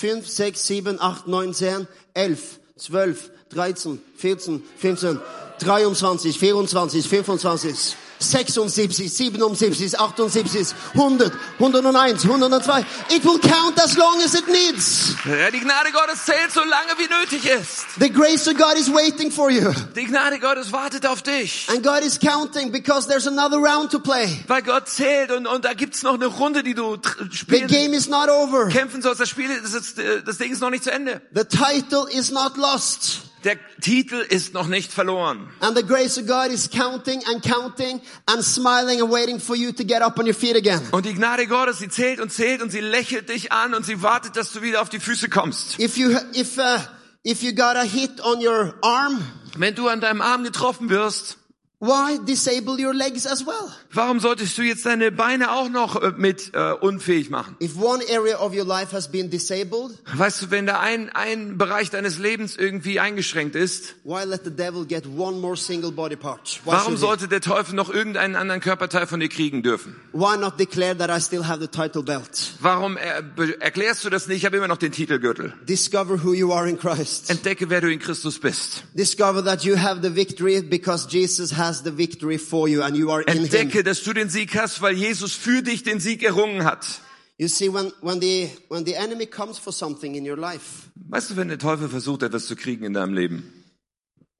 [0.00, 5.20] fünf, sechs, sieben, acht, neun, zehn, elf, zwölf, dreizehn, vierzehn, fünfzehn,
[5.58, 12.84] dreiundzwanzig, vierundzwanzig, fünfundzwanzig, 76, 77, 78, 100, 101, 102.
[13.14, 15.14] It will count as long as it needs.
[15.24, 17.86] Ja, die Gnade Gottes zählt so lange, wie nötig ist.
[17.98, 19.72] The grace of God is waiting for you.
[19.96, 21.66] Die Gnade Gottes wartet auf dich.
[21.70, 24.28] And God is counting because there's another round to play.
[24.48, 27.68] Weil Gott zählt und, und da gibt's noch eine Runde, die du tr- The spielen,
[27.68, 28.68] game is not over.
[28.68, 29.20] kämpfen sollst.
[29.20, 31.22] Das Spiel, das, ist, äh, das Ding ist noch nicht zu Ende.
[31.34, 33.29] The title is not lost.
[33.44, 35.48] Der Titel ist noch nicht verloren.
[35.60, 39.72] And the grace of God is counting and counting and smiling and waiting for you
[39.72, 40.80] to get up on your feet again.
[40.90, 44.02] Und die Gnade Gottes, sie zählt und zählt und sie lächelt dich an und sie
[44.02, 45.78] wartet, dass du wieder auf die Füße kommst.
[45.78, 46.78] If you, if, uh,
[47.24, 49.22] if you got a hit on your arm,
[49.56, 51.38] Wenn du an deinem Arm getroffen wirst,
[51.80, 53.72] why disable your legs as well?
[53.92, 57.56] warum solltest du jetzt deine Beine auch noch äh, mit äh, unfähig machen?
[57.60, 61.56] If one area of your life has been disabled, Weißt du, wenn da ein, ein
[61.58, 66.16] Bereich deines Lebens irgendwie eingeschränkt ist, why let the devil get one more single body
[66.16, 66.60] part?
[66.64, 69.96] Why, warum sollte der Teufel noch irgendeinen anderen Körperteil von dir kriegen dürfen?
[70.12, 72.52] why not declare that I still have the title belt?
[72.60, 74.38] Warum er, be- erklärst du das nicht?
[74.38, 75.54] Ich habe immer noch den Titelgürtel.
[75.66, 77.30] Discover who you are in Christ.
[77.30, 78.82] Entdecke, wer du in Christus bist.
[78.94, 83.10] Discover that you have the victory because Jesus has the victory for you and you
[83.10, 83.44] are in Him.
[83.44, 87.00] Entdecke, dass du den Sieg hast, weil Jesus für dich den Sieg errungen hat.
[87.38, 91.30] You see, when, when the, when the enemy comes for something in your life, Weißt
[91.30, 93.64] du, wenn der Teufel versucht, etwas zu kriegen in deinem Leben,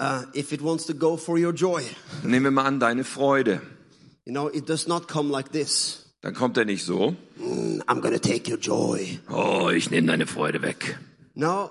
[0.03, 1.83] uh, if it wants to go for your joy,
[2.23, 3.62] dann nehmen wir mal an, deine Freude.
[4.27, 6.07] you know, it does not come like this.
[6.21, 9.19] Dann kommt er nicht so, "Mm, I'm gonna take your joy.
[9.31, 10.99] oh, ich nehme deine Freude weg.
[11.35, 11.71] No,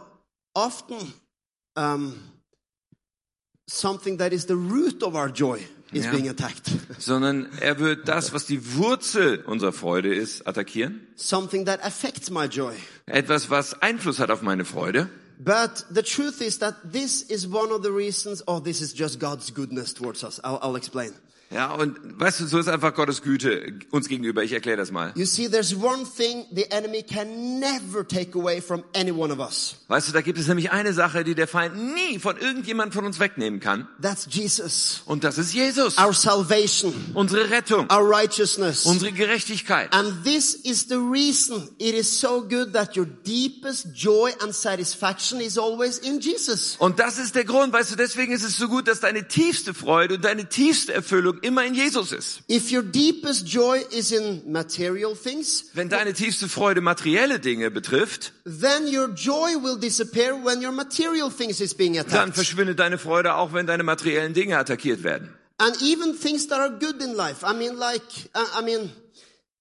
[0.55, 0.95] often,
[1.75, 2.15] um,
[3.69, 5.59] something that is the root of our joy
[5.93, 6.11] is Yeah.
[6.11, 6.69] being attacked.
[6.99, 11.01] Sondern er wird das, was die Wurzel unserer Freude ist, attackieren.
[11.15, 12.73] something that affects my joy.
[13.05, 15.09] Etwas, was Einfluss hat auf meine Freude.
[15.41, 19.19] But the truth is that this is one of the reasons, oh, this is just
[19.19, 20.39] God's goodness towards us.
[20.43, 21.13] I'll, I'll explain.
[21.51, 24.43] Ja, und weißt du, so ist einfach Gottes Güte uns gegenüber.
[24.43, 25.11] Ich erkläre das mal.
[25.15, 29.39] You see, there's one thing the enemy can never take away from any one of
[29.39, 29.77] us.
[29.87, 33.03] Weißt du, da gibt es nämlich eine Sache, die der Feind nie von irgendjemand von
[33.03, 33.87] uns wegnehmen kann.
[33.99, 35.01] That's Jesus.
[35.05, 35.97] Und das ist Jesus.
[35.97, 37.87] Our salvation, Unsere Rettung.
[37.91, 38.85] our righteousness.
[38.85, 39.91] Unsere Gerechtigkeit.
[39.91, 45.41] And this is the reason it is so good that your deepest joy and satisfaction
[45.41, 46.75] is always in Jesus.
[46.77, 49.73] Und das ist der Grund, weißt du, deswegen ist es so gut, dass deine tiefste
[49.73, 52.41] Freude und deine tiefste Erfüllung immer in Jesus ist.
[52.49, 58.33] If your deepest joy is in material things, Wenn deine tiefste Freude materielle Dinge betrifft,
[58.45, 62.35] then your joy will disappear when your material things is being dann attacked.
[62.35, 65.33] verschwindet deine Freude auch, wenn deine materiellen Dinge attackiert werden.
[65.57, 67.43] And even things that are good in life.
[67.43, 68.01] I mean, like,
[68.33, 68.91] I mean,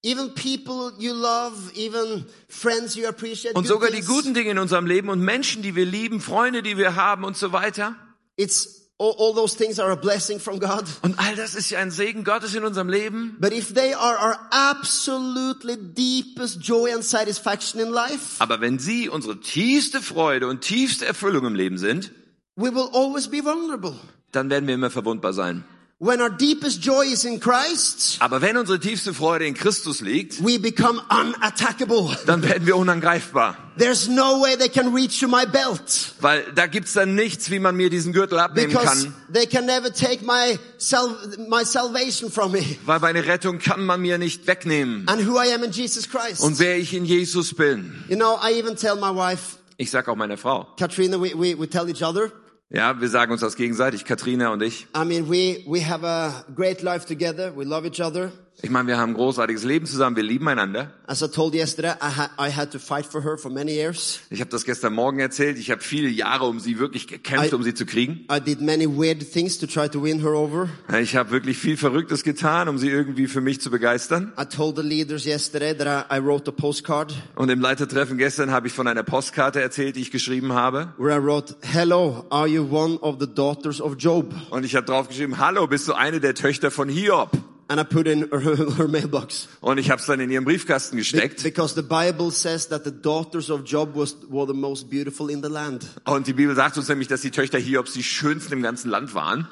[0.01, 3.55] even people you love, even friends you appreciate.
[3.55, 6.77] Und sogar die guten Dinge in unserem Leben und Menschen, die wir lieben, Freunde, die
[6.77, 7.95] wir haben und so weiter.
[8.37, 10.83] It's all, all those things are a blessing from God.
[11.01, 13.37] Und all das ist ja ein Segen Gottes in unserem Leben.
[13.39, 19.09] But if they are our absolutely deepest joy and satisfaction in life, Aber wenn sie
[19.09, 22.11] unsere tiefste Freude und tiefste Erfüllung im Leben sind,
[22.55, 23.95] we will always be vulnerable.
[24.33, 25.63] dann werden wir immer verwundbar sein.
[26.01, 30.41] When our deepest joy is in Christ, Aber wenn unsere tiefste Freude in Christus liegt,
[30.41, 32.15] we become unattackable.
[32.25, 33.57] dann werden wir unangreifbar.
[33.77, 37.59] There's no way they can reach to my belt Weil da gibt's dann nichts, wie
[37.59, 39.13] man mir diesen Gürtel abnehmen because kann.
[39.33, 41.17] they can never take my sal-
[41.49, 45.05] my salvation from me Weil meine Rettung kann man mir nicht wegnehmen.
[45.09, 46.39] and who I am in Jesus Christ.
[46.41, 48.05] Und wer ich in Jesus bin.
[48.07, 50.65] You know, I even tell my wife, Ich sag auch meiner Frau.
[50.77, 52.31] Katrina, we, we, we tell each other,
[52.71, 54.85] Ja, wir sagen uns das gegenseitig, Katrina und ich.
[54.95, 57.51] I mean, we, we have a great life together.
[57.57, 58.31] We love each other.
[58.61, 60.91] Ich meine, wir haben ein großartiges Leben zusammen, wir lieben einander.
[61.07, 63.71] As I told you yesterday, I, ha- I had to fight for her for many
[63.71, 64.19] years.
[64.29, 65.57] Ich habe das gestern Morgen erzählt.
[65.57, 68.25] Ich habe viele Jahre um sie wirklich gekämpft, I- um sie zu kriegen.
[68.29, 70.67] I did many weird things to try to win her over.
[71.01, 74.33] Ich habe wirklich viel Verrücktes getan, um sie irgendwie für mich zu begeistern.
[74.37, 78.51] I told the leaders yesterday that I, I wrote a postcard Und im Leitertreffen gestern
[78.51, 80.93] habe ich von einer Postkarte erzählt, die ich geschrieben habe.
[80.97, 84.33] where I wrote, hello, are you one of the daughters of Job?
[84.49, 87.31] Und ich habe drauf geschrieben, hallo, bist du eine der Töchter von Hiob?
[87.71, 88.39] And I put it in her,
[88.77, 89.47] her mailbox.
[89.61, 91.43] Und ich habe es dann in ihren Briefkasten Be- gesteckt.
[91.43, 95.43] because the Bible says that the daughters of Job was, were the most beautiful in
[95.43, 95.85] the land.
[96.05, 99.13] Und die Bibel sagt uns nämlich, dass die Töchter Hiobs die schönsten im ganzen Land
[99.13, 99.47] waren.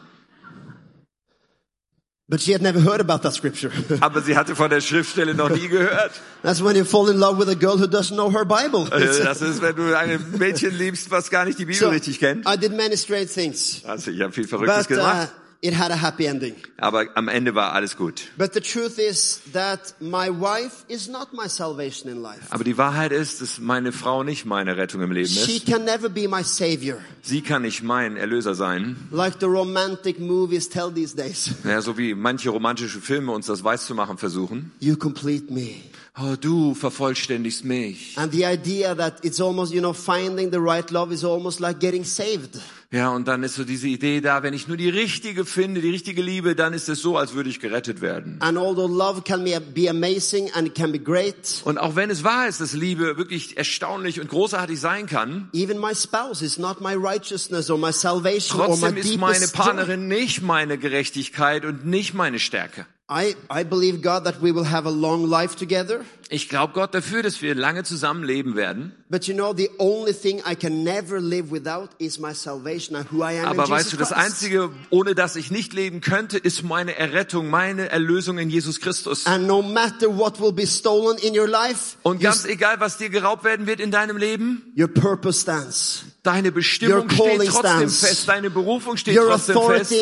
[2.29, 3.71] But she had never heard about that scripture.
[4.01, 6.11] Aber sie hatte von der Schriftstelle noch nie gehört.
[6.43, 8.85] That's when you fall in love with a girl who doesn't know her Bible.
[8.91, 12.19] Äh, Das ist, wenn du ein Mädchen liebst, was gar nicht die Bibel So, richtig
[12.19, 12.45] kennt.
[12.45, 15.29] I did many strange things, Also ich habe viel Verrücktes but uh, gemacht.
[15.61, 16.55] It had a happy ending.
[16.77, 18.29] Aber am Ende war alles gut.
[18.37, 22.41] But the truth is that my wife is not my salvation in life.
[22.51, 25.65] Aber die Wahrheit ist, dass meine Frau nicht meine Rettung im Leben She ist.
[25.65, 28.95] can never be my savior, Sie kann nicht mein Erlöser sein.
[29.11, 31.49] like the romantic movies tell these days.
[31.63, 34.71] Ja, so wie manche romantische Filme uns das weiß zu machen versuchen.
[34.79, 35.81] You complete me.
[36.19, 38.17] Oh, du vervollständigst mich.
[38.17, 41.79] And the idea that it's almost, you know, finding the right love is almost like
[41.79, 42.59] getting saved.
[42.89, 45.89] Ja, und dann ist so diese Idee da, wenn ich nur die richtige finde, die
[45.89, 48.37] richtige Liebe, dann ist es so, als würde ich gerettet werden.
[48.39, 52.23] And although love can be, amazing and it can be great, Und auch wenn es
[52.23, 56.81] wahr ist, dass Liebe wirklich erstaunlich und großartig sein kann, even my spouse is not
[56.81, 59.53] my righteousness or my salvation or my trotzdem ist meine deepest.
[59.53, 62.87] Partnerin nicht meine Gerechtigkeit und nicht meine Stärke.
[63.09, 66.01] I, I believe God that we will have a long life together.
[66.29, 68.91] Ich glaube Gott dafür, dass wir lange zusammenleben werden.
[69.09, 73.09] But you know, the only thing I can never live without is my salvation and
[73.09, 74.11] who I am Aber in weißt Jesus du, das.
[74.11, 79.25] Einzige, ohne das ich nicht leben könnte, ist meine Errettung, meine Erlösung in Jesus Christus.
[79.25, 83.09] And no matter what will be stolen in your life, Und ganz egal, was dir
[83.09, 86.03] geraubt werden wird in deinem Leben, your purpose stands.
[86.27, 87.99] Deine Bestimmung steht trotzdem stands.
[88.01, 89.55] fest, deine Berufung steht Your trotzdem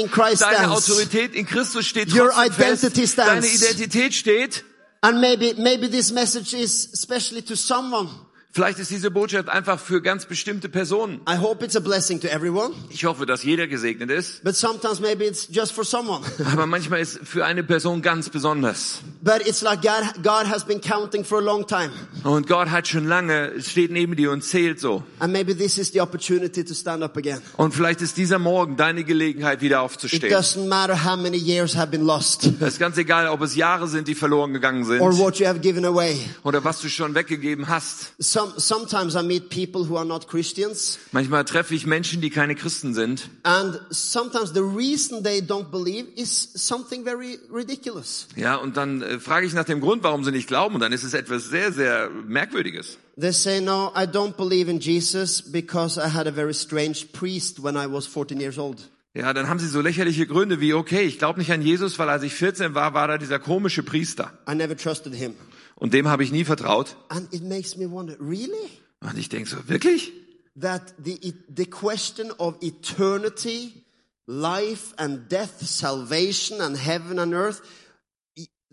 [0.10, 0.90] fest, deine stands.
[0.90, 3.16] Autorität in Christus steht Your trotzdem fest, stands.
[3.16, 4.64] deine Identität steht.
[5.02, 8.10] And maybe, maybe this message is especially to someone.
[8.56, 11.20] Vielleicht ist diese Botschaft einfach für ganz bestimmte Personen.
[11.30, 14.41] I hope it's a blessing to everyone, Ich hoffe, dass jeder gesegnet ist.
[14.46, 16.22] but sometimes maybe it's just for someone.
[16.54, 19.00] Aber manchmal ist für eine Person ganz besonders.
[19.22, 21.91] but it's like God, God has been counting for a long time.
[22.24, 25.04] Und Gott hat schon lange, steht neben dir und zählt so.
[25.20, 27.41] And maybe this is the opportunity to stand up again.
[27.58, 30.34] Und vielleicht ist dieser Morgen deine Gelegenheit, wieder It aufzustehen.
[30.34, 33.89] doesn't matter how many years have been lost Es ist ganz egal, ob es Jahre
[33.89, 35.02] sind, die verloren gegangen sind.
[35.02, 36.18] or what you have given away.
[36.44, 38.13] Oder was du schon weggegeben hast.
[38.18, 42.56] Some, sometimes I meet people who are not Christians Manchmal treffe ich Menschen, die keine
[42.56, 43.30] Christen sind.
[43.44, 48.28] and sometimes the reason they don't believe is something very ridiculous.
[48.36, 50.76] Ja, und dann äh, frage ich nach dem Grund, warum sie nicht glauben.
[50.76, 52.98] Und dann ist es etwas sehr, sehr Merkwürdiges.
[53.20, 57.64] They say, no, I don't believe in Jesus because I had a very strange priest
[57.64, 58.90] when I was 14 years old.
[59.14, 62.10] Ja, dann haben sie so lächerliche Gründe wie, okay, ich glaube nicht an Jesus, weil
[62.10, 64.34] als ich 14 war, war da dieser komische Priester.
[64.50, 65.36] I never trusted him.
[65.76, 66.96] Und dem habe ich nie vertraut.
[67.10, 68.70] And it makes me wonder, really?
[69.02, 70.12] Und ich denke so, wirklich?
[70.60, 73.84] That the, the question of eternity,
[74.26, 77.62] life and death, salvation and heaven and earth,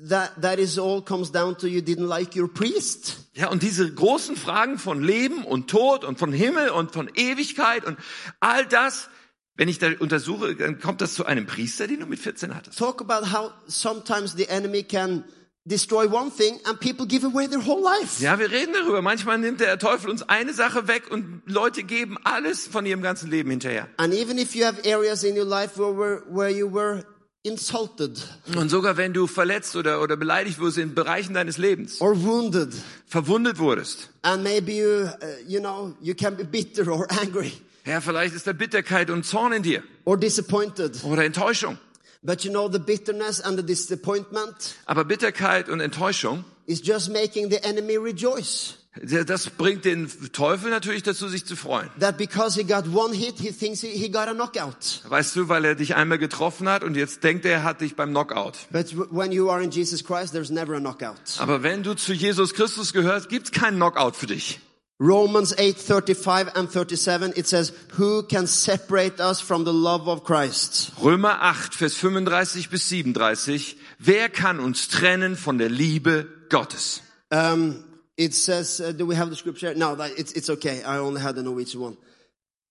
[0.09, 3.19] that, that is all comes down to you didn't like your priest.
[3.35, 7.85] Ja, und diese großen Fragen von Leben und Tod und von Himmel und von Ewigkeit
[7.85, 7.99] und
[8.41, 9.09] all das,
[9.55, 12.79] Wenn ich da untersuche, dann kommt das zu einem Priester, den du mit 14 hattest.
[12.79, 15.25] Talk about how sometimes the enemy can
[15.65, 18.21] destroy one thing and people give away their whole life.
[18.23, 19.01] Ja, wir reden darüber.
[19.03, 23.31] Manchmal nimmt der Teufel uns eine Sache weg und Leute geben alles von ihrem ganzen
[23.31, 23.89] Leben hinterher.
[23.97, 27.05] And even if you have areas in your life where, where, where you were
[27.45, 28.23] insulted
[28.57, 32.73] Und sogar wenn du verletzt oder, oder beleidigt wurdest in Bereichen deines Lebens, or wounded,
[33.07, 34.11] verwundet wurdest.
[34.23, 35.11] and maybe you, uh,
[35.47, 37.53] you know, you can be bitter or angry
[37.85, 41.03] Ja, vielleicht ist da Bitterkeit und Zorn in dir or disappointed.
[41.05, 41.79] oder Enttäuschung.
[42.23, 47.51] But you know, the bitterness and the disappointment Aber Bitterkeit und Enttäuschung, is just making
[47.51, 48.79] the enemy rejoice.
[49.27, 51.89] das bringt den Teufel natürlich dazu, sich zu freuen.
[51.99, 55.03] That because he got one hit, he thinks he, he got a knockout.
[55.09, 57.97] Weißt du, weil er dich einmal getroffen hat und jetzt denkt er, er hat dich
[57.97, 58.69] beim Knockout.
[58.71, 61.17] But when you are in Jesus Christ, there's never a knockout.
[61.39, 64.61] Aber wenn du zu Jesus Christus gehörst, gibt's keinen Knockout für dich.
[65.03, 70.23] Romans 8, 35 and 37, it says, who can separate us from the love of
[70.23, 70.93] Christ?
[71.03, 73.77] Römer 8, Vers 35 bis 37.
[73.99, 77.03] Wer kann uns trennen von der Liebe Gottes?
[77.33, 77.83] Um,
[78.17, 79.75] it says, uh, do we have the scripture?
[79.75, 80.85] No, that, it's, it's okay.
[80.85, 81.97] I only had the Norwegian one.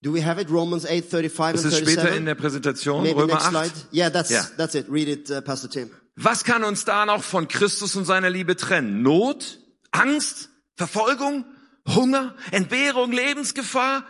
[0.01, 0.49] Do we have it?
[0.49, 2.17] Romans 8, 35 Das and ist später 37?
[2.17, 3.51] in der Präsentation, Maybe Römer next 8.
[3.51, 3.73] slide.
[3.91, 4.45] Yeah, that's, Yeah.
[4.55, 4.85] that's it.
[4.89, 5.91] Read it, uh, Pastor Tim.
[6.15, 9.01] Was kann uns da noch von Christus und seiner Liebe trennen?
[9.01, 9.59] Not?
[9.91, 10.47] Angst?
[10.77, 11.43] Verfolgung?
[11.87, 12.35] Hunger?
[12.51, 13.11] Entbehrung?
[13.11, 14.05] Lebensgefahr?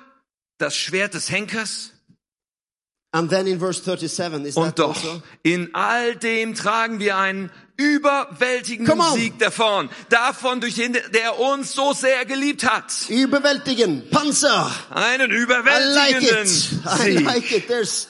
[0.57, 1.91] Das Schwert des Henkers?
[3.13, 5.21] And then in verse 37, is Und that doch, also?
[5.43, 9.01] in all dem tragen wir einen überwältigenden.
[9.15, 9.89] Sieg davon.
[10.09, 12.85] Davon, durch den, der uns so sehr geliebt hat.
[13.09, 14.71] Überwältigen, Panzer.
[14.91, 17.05] Einen I like überwältigenden it.
[17.05, 17.67] I like it.
[17.67, 18.07] There's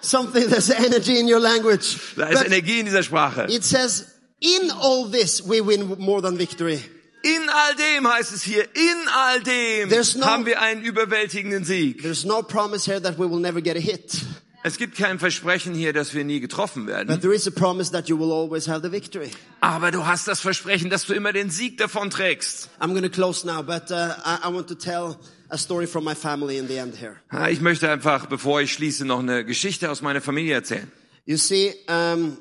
[0.00, 1.96] something, there's energy in your language.
[2.16, 3.46] Da ist But Energie in dieser Sprache.
[3.50, 4.06] it says,
[4.40, 6.80] in all this we win more than victory.
[7.22, 12.00] In all dem heißt es hier, in all dem no- haben wir einen überwältigenden Sieg.
[12.02, 14.22] There's no promise here that we will never get a hit.
[14.62, 17.20] Es gibt kein Versprechen hier, dass wir nie getroffen But werden.
[17.20, 19.30] there is a promise that you will always have the victory.
[19.60, 22.68] Aber du hast das Versprechen, dass du immer den Sieg davon trägst.
[22.78, 25.16] I'm going to close now, but uh, I, I want to tell
[25.48, 27.16] a story from my family in the end here.
[27.32, 30.90] Ja, Ich möchte einfach, bevor ich schließe, noch eine Geschichte aus meiner Familie erzählen.
[31.24, 32.36] You see, um,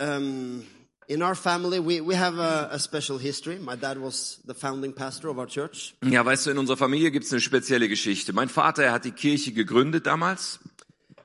[0.00, 0.64] um,
[1.10, 3.58] in our family, we, we have a, a special history.
[3.58, 5.92] My dad was the founding pastor of our church.
[6.04, 8.32] Ja, weißt du, in unserer Familie gibt es eine spezielle Geschichte.
[8.32, 10.60] Mein Vater, er hat die Kirche gegründet damals.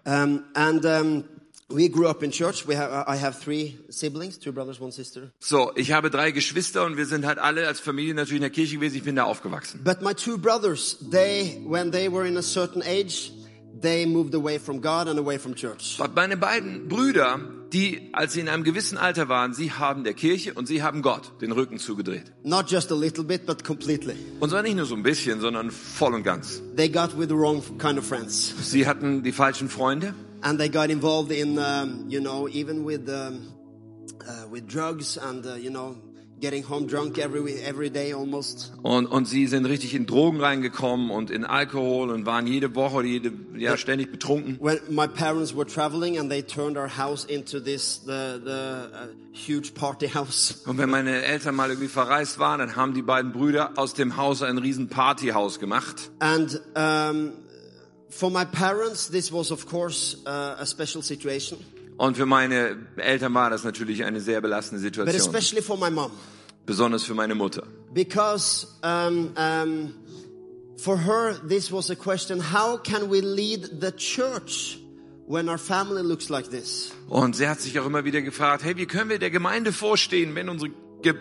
[0.06, 1.24] Um, and um,
[1.69, 2.67] we grew up in church.
[2.67, 5.32] We have, I have three siblings, two brothers, one sister.
[5.39, 8.50] So, ich habe drei Geschwister und wir sind halt alle als Familie natürlich in der
[8.50, 8.98] Kirche gewesen.
[8.98, 9.82] Ich bin da aufgewachsen.
[9.84, 13.32] But my two brothers, they, when they were in a certain age,
[13.81, 15.99] they moved away from God and away from church.
[16.15, 17.39] Meine beiden Brüder,
[17.73, 21.01] die, als sie in einem gewissen Alter waren, sie haben der Kirche und sie haben
[21.01, 22.31] Gott den Rücken zugedreht.
[22.43, 24.15] Not just a little bit, but completely.
[24.39, 26.61] Und zwar nicht nur so ein bisschen, sondern voll und ganz.
[26.75, 28.53] They got with the wrong kind of friends.
[28.61, 33.09] Sie hatten die falschen Freunde And they got involved in, um, you know, even with,
[33.09, 33.51] um,
[34.27, 35.97] uh, with drugs and, uh, you know,
[36.41, 38.71] getting home drunk every, every day almost.
[38.84, 42.98] und, und sie sind richtig in Drogen reingekommen und in Alkohol und waren jede Woche
[42.98, 44.58] oder jede, ja, ständig betrunken.
[44.60, 49.08] When my parents were traveling and they turned our house into this, the, the uh,
[49.34, 50.62] huge party house.
[50.65, 54.17] Und wenn meine Eltern mal irgendwie verreist waren, dann haben die beiden Brüder aus dem
[54.17, 56.12] Haus ein riesen Partyhaus gemacht.
[56.19, 57.34] And um,
[58.10, 61.60] for my parents, this was, of course, uh, a special situation.
[61.97, 65.36] Und für meine Eltern war das natürlich eine sehr belastende But Situation.
[65.36, 66.12] especially for my mom.
[66.65, 67.63] Besonders für meine Mutter.
[67.93, 69.93] Because um, um,
[70.77, 74.79] for her, this was a question how can we lead the church
[75.27, 76.91] when our family looks like this?
[77.08, 80.36] Und sie hat sich auch immer wieder gefragt, hey, wie können wir der Gemeinde vorstehen,
[80.36, 80.71] wenn unsere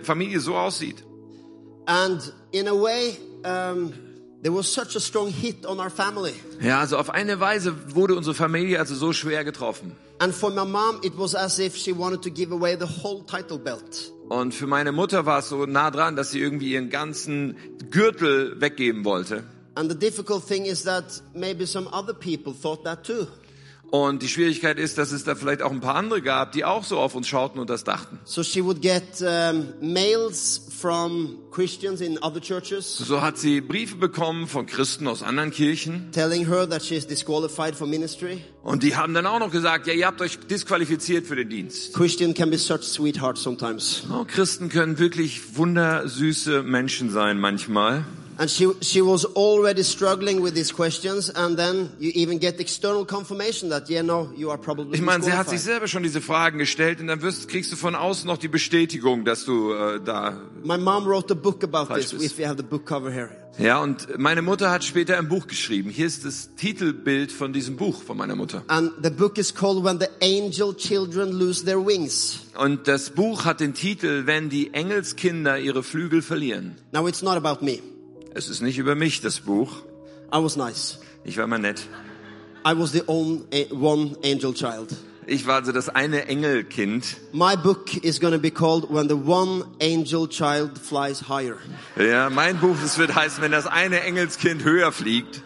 [0.03, 1.05] Familie so aussieht?
[1.87, 3.93] And in a way, um,
[4.45, 6.35] there was such a strong hit on our family.
[6.61, 9.97] Ja, also auf eine Weise wurde unsere Familie also so schwer getroffen.
[10.19, 13.25] And for my mom, it was as if she wanted to give away the whole
[13.27, 14.13] title belt.
[14.29, 17.57] Und für meine Mutter war es so nah dran, dass sie irgendwie ihren ganzen
[17.91, 19.45] Gürtel weggeben wollte.
[19.77, 21.05] And the difficult thing is that
[21.35, 23.27] maybe some other people thought that too.
[23.95, 26.83] Und die Schwierigkeit ist, dass es da vielleicht auch ein paar andere gab, die auch
[26.83, 28.19] so auf uns schauten und das dachten.
[28.25, 33.95] So she would get um, mails from Christians in other churches So hat sie Briefe
[33.95, 36.11] bekommen von Christen aus anderen Kirchen.
[36.11, 38.43] telling her that she is disqualified for ministry.
[38.65, 41.95] Und die haben dann auch noch gesagt, ja, ihr habt euch disqualifiziert für den Dienst.
[41.95, 44.03] Christian can be such sweethearts sometimes.
[44.13, 48.05] Oh, Christen können wirklich wundersüße Menschen sein manchmal.
[48.37, 53.05] And she, she was already struggling with these questions, and then you even get external
[53.05, 56.21] confirmation that, yeah, no, you are probably Ich meine, sie hat sich selber schon diese
[56.21, 60.01] Fragen gestellt und dann wirst, kriegst du von außen noch die Bestätigung, dass du äh,
[60.05, 60.37] da.
[60.65, 62.23] My mom wrote a book about this, ist.
[62.25, 63.31] if you have the book cover here.
[63.57, 65.89] Ja, und meine Mutter hat später ein Buch geschrieben.
[65.89, 68.65] Hier ist das Titelbild von diesem Buch von meiner Mutter.
[68.67, 72.41] And the book is called When the Angel Children Lose Their Wings.
[72.59, 76.75] Und das Buch hat den Titel, wenn die Engelskinder ihre Flügel verlieren.
[76.91, 77.79] Now, it's not about me.
[78.35, 79.83] Es ist nicht über mich, das Buch.
[80.33, 80.99] I was nice.
[81.25, 81.87] Ich war mal nett.
[82.67, 84.89] I was the own, a- one angel child.
[85.27, 87.17] Ich war also das eine Engelkind.
[87.33, 91.57] My book is going to be called When the One Angel Child Flies Higher.
[91.97, 95.43] Ja, mein Buch, es wird heißen, wenn das eine Engelskind höher fliegt.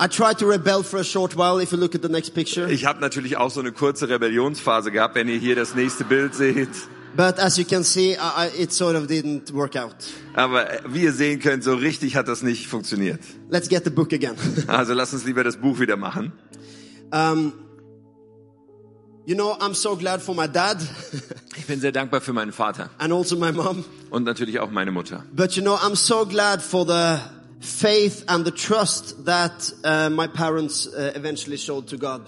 [0.00, 2.68] I tried to rebel for a short while if you look at the next picture.
[2.68, 6.34] Ich habe natürlich auch so eine kurze Rebellionsphase gehabt, wenn ihr hier das nächste Bild
[6.34, 6.70] seht.
[7.14, 9.94] But as you can see, I, it sort of didn't work out.
[10.34, 13.20] Aber wie ihr sehen könnt, so richtig hat das nicht funktioniert.
[13.50, 14.34] Let's get the book again.
[14.66, 16.32] Also lasst uns lieber das Buch wieder machen.
[17.12, 17.52] um,
[19.26, 20.78] you know, I'm so glad for my dad
[21.56, 23.84] Ich bin sehr dankbar für meinen Vater and also my mom.
[24.10, 25.22] und natürlich auch meine Mutter.
[25.34, 27.18] But you know, I'm so glad for the
[27.60, 32.22] faith and the trust that uh, my parents uh, eventually showed to God.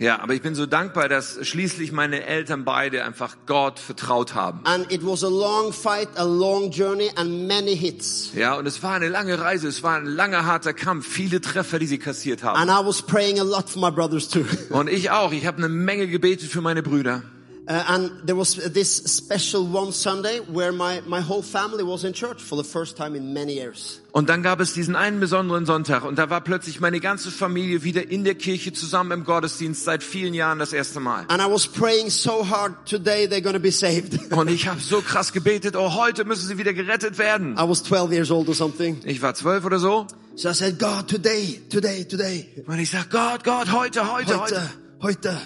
[0.00, 4.60] Ja, aber ich bin so dankbar, dass schließlich meine Eltern beide einfach Gott vertraut haben.
[4.64, 8.32] And it was a long fight, a long journey, and many hits.
[8.34, 11.78] Ja, und es war eine lange Reise, es war ein langer, harter Kampf, viele Treffer,
[11.78, 12.58] die sie kassiert haben.
[12.58, 14.44] And I was praying a lot for my brothers too.
[14.70, 17.22] Und ich auch, ich habe eine Menge gebetet für meine Brüder.
[17.66, 22.12] Uh, and there was this special one Sunday where my, my whole family was in
[22.12, 24.02] church for the first time in many years.
[24.12, 27.82] Und dann gab es diesen einen besonderen Sonntag und da war plötzlich meine ganze Familie
[27.82, 31.24] wieder in der Kirche zusammen im Gottesdienst seit vielen Jahren das erste Mal.
[31.28, 34.30] And I was praying so hard, today they're going to be saved.
[34.36, 37.54] Und ich habe so krass gebetet, oh, heute müssen sie wieder gerettet werden.
[37.54, 39.00] I was 12 years old or something.
[39.04, 40.06] Ich war zwölf oder so.
[40.36, 42.46] So I said, God, today, today, today.
[42.66, 44.60] Und ich sag, Gott, Gott, heute, heute, heute.
[45.00, 45.40] Heute, heute.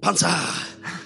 [0.00, 0.38] Panzer.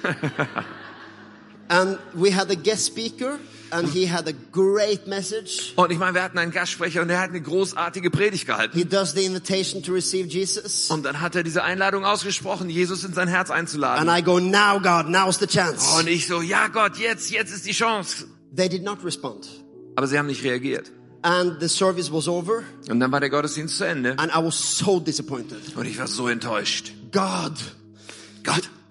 [1.68, 3.38] and we had a guest speaker
[3.70, 5.72] and he had a great message.
[5.76, 8.76] Und ich meine, wir hatten einen Gastsprecher und der hat eine großartige Predigt gehalten.
[8.76, 10.90] He does the invitation to receive Jesus.
[10.90, 14.08] Und dann hat er diese Einladung ausgesprochen, Jesus in sein Herz And einzuladen.
[14.08, 15.86] I go, now God, now's the chance.
[15.98, 18.26] Und ich so, ja Gott, jetzt, jetzt ist die Chance.
[18.54, 19.48] They did not respond.
[19.96, 20.90] Aber sie haben nicht reagiert.
[21.22, 24.18] And the service was over Und dann war der Gottesdienst zu Ende.
[24.18, 25.76] and I was so disappointed.
[25.76, 26.92] Und ich war so enttäuscht.
[27.12, 27.52] God,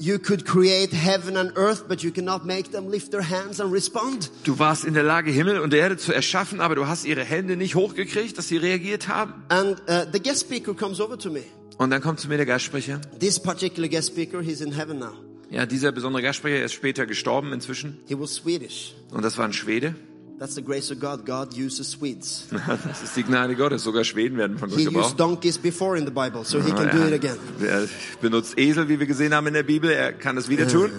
[0.01, 3.71] you could create heaven and earth, but you cannot make them lift their hands and
[3.71, 4.31] respond.
[4.43, 7.55] du warst in der Lage, Himmel und Erde zu erschaffen, aber du hast ihre Hände
[7.55, 9.43] nicht hochgekriegt, dass sie reagiert haben.
[9.49, 11.43] And uh, the guest speaker comes over to me.
[11.77, 12.99] Und dann kommt zu mir der Gastsprecher.
[13.19, 15.13] This particular guest speaker, he's in heaven now.
[15.51, 17.99] Ja, dieser besondere Gastsprecher er ist später gestorben inzwischen.
[18.07, 18.95] He was Swedish.
[19.11, 19.95] Und das war ein Schwede.
[20.41, 21.23] That's the grace of God.
[21.23, 22.47] God uses Swedes.
[22.87, 23.83] Das ist die Gnade Gottes.
[23.83, 25.19] Sogar Schweden werden von Gott He used gebraucht.
[25.19, 27.37] donkeys before in the Bible, so he can do it again.
[27.61, 27.87] Er
[28.21, 29.91] benutzt Esel, wie wir gesehen haben in der Bibel.
[29.91, 30.89] Er kann es wieder tun.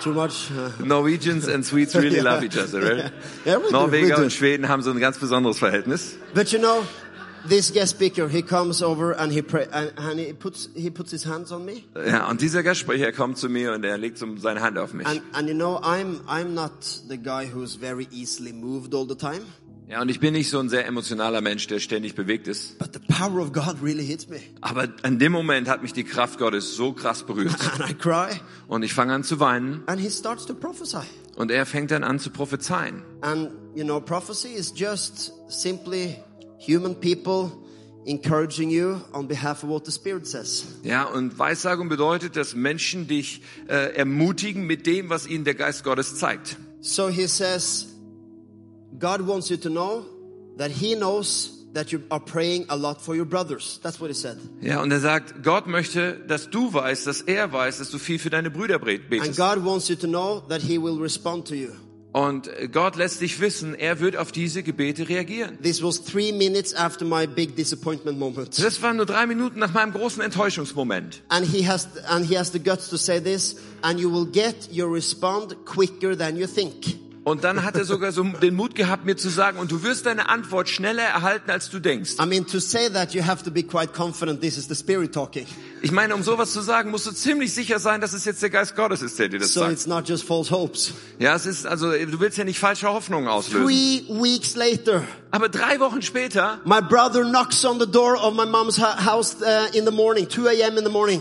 [0.00, 0.48] Too much?
[0.52, 3.12] Uh, Norwegians and Swedes really love each other, right?
[3.44, 4.22] Yeah, we Norweger do.
[4.22, 6.16] und Schweden haben so ein ganz besonderes Verhältnis.
[6.34, 6.84] but you know,
[7.48, 11.26] this guest speaker, he comes over and he pray, and, he puts he puts his
[11.26, 11.82] hands on me.
[11.94, 15.06] Ja, und dieser Gastsprecher kommt zu mir und er legt so seine Hand auf mich.
[15.06, 16.72] And and you know, I'm I'm not
[17.08, 19.40] the guy who's very easily moved all the time,
[19.90, 22.78] Ja, und ich bin nicht so ein sehr emotionaler Mensch, der ständig bewegt ist.
[22.78, 26.04] but the power of God really hits me, Aber an dem Moment hat mich die
[26.04, 27.54] Kraft Gottes so krass berührt.
[27.80, 28.38] and I cry.
[28.66, 30.98] Und ich fange an zu weinen And he starts to prophesy.
[31.36, 33.02] und er fängt dann an zu prophezeien.
[33.22, 36.16] And you know, prophecy is just simply
[36.58, 37.50] human people
[38.04, 40.64] encouraging you on behalf of what the Spirit says.
[40.82, 45.84] Ja, und Weissagung bedeutet, dass Menschen dich äh, ermutigen mit dem, was ihnen der Geist
[45.84, 46.56] Gottes zeigt.
[46.80, 47.86] So he says,
[48.98, 50.04] God wants you to know
[50.56, 53.78] that He knows that you are praying a lot for your brothers.
[53.82, 54.38] That's what he said.
[54.62, 58.18] Ja, und er sagt, Gott möchte, dass du weißt, dass er weiß, dass du viel
[58.18, 59.36] für deine Brüder bet- And betest.
[59.38, 61.68] God wants you to know that He will respond to you.
[62.12, 65.58] Und Gott lässt dich wissen, er wird auf diese Gebete reagieren.
[65.62, 68.58] This was three minutes after my big disappointment moment.
[68.62, 71.22] Das waren nur drei Minuten nach meinem großen Enttäuschungsmoment.
[71.28, 74.70] And he has, and he has the guts to say this, and you will get
[74.72, 76.98] your response quicker than you think.
[77.28, 80.06] Und dann hat er sogar so den Mut gehabt, mir zu sagen, und du wirst
[80.06, 82.12] deine Antwort schneller erhalten, als du denkst.
[82.20, 85.12] I mean, to say that, you have to be quite confident this is the Spirit
[85.12, 85.46] talking.
[85.82, 88.50] Ich meine, um sowas zu sagen, musst du ziemlich sicher sein, dass es jetzt der
[88.50, 89.72] Geist Gottes ist, der dir das So sagt.
[89.72, 90.92] it's not just false hopes.
[91.18, 93.66] Ja, es ist, also, du willst ja nicht falsche Hoffnungen auslösen.
[93.66, 98.46] Three weeks later, Aber drei Wochen später my brother knocks on the door of my
[98.46, 100.78] mom's house uh, in the morning, 2 a.m.
[100.78, 101.20] in the morning.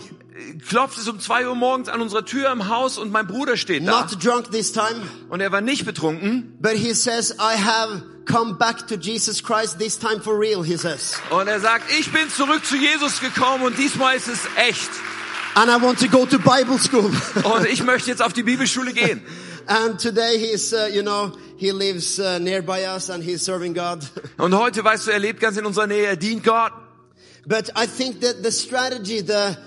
[0.67, 3.88] Klopft es um zwei Uhr morgens an unserer Tür im Haus und mein Bruder steht
[3.88, 4.01] da.
[4.01, 6.57] Not drunk this time, Und er war nicht betrunken.
[6.59, 10.77] but he says, I have come back to Jesus Christ this time for real, he
[10.77, 11.15] says.
[11.31, 14.89] Und er sagt, ich bin zurück zu Jesus gekommen und diesmal ist es echt.
[15.55, 17.11] And I want to go to Bible school.
[17.43, 19.23] Und ich möchte jetzt auf die Bibelschule gehen.
[19.67, 23.99] and today he's, uh, you know, he lives uh, nearby us and he's serving God.
[24.38, 26.73] Und heute, weißt du, er lebt ganz in unserer Nähe, er dient Gott.
[27.47, 29.57] but I think that the strategy, the,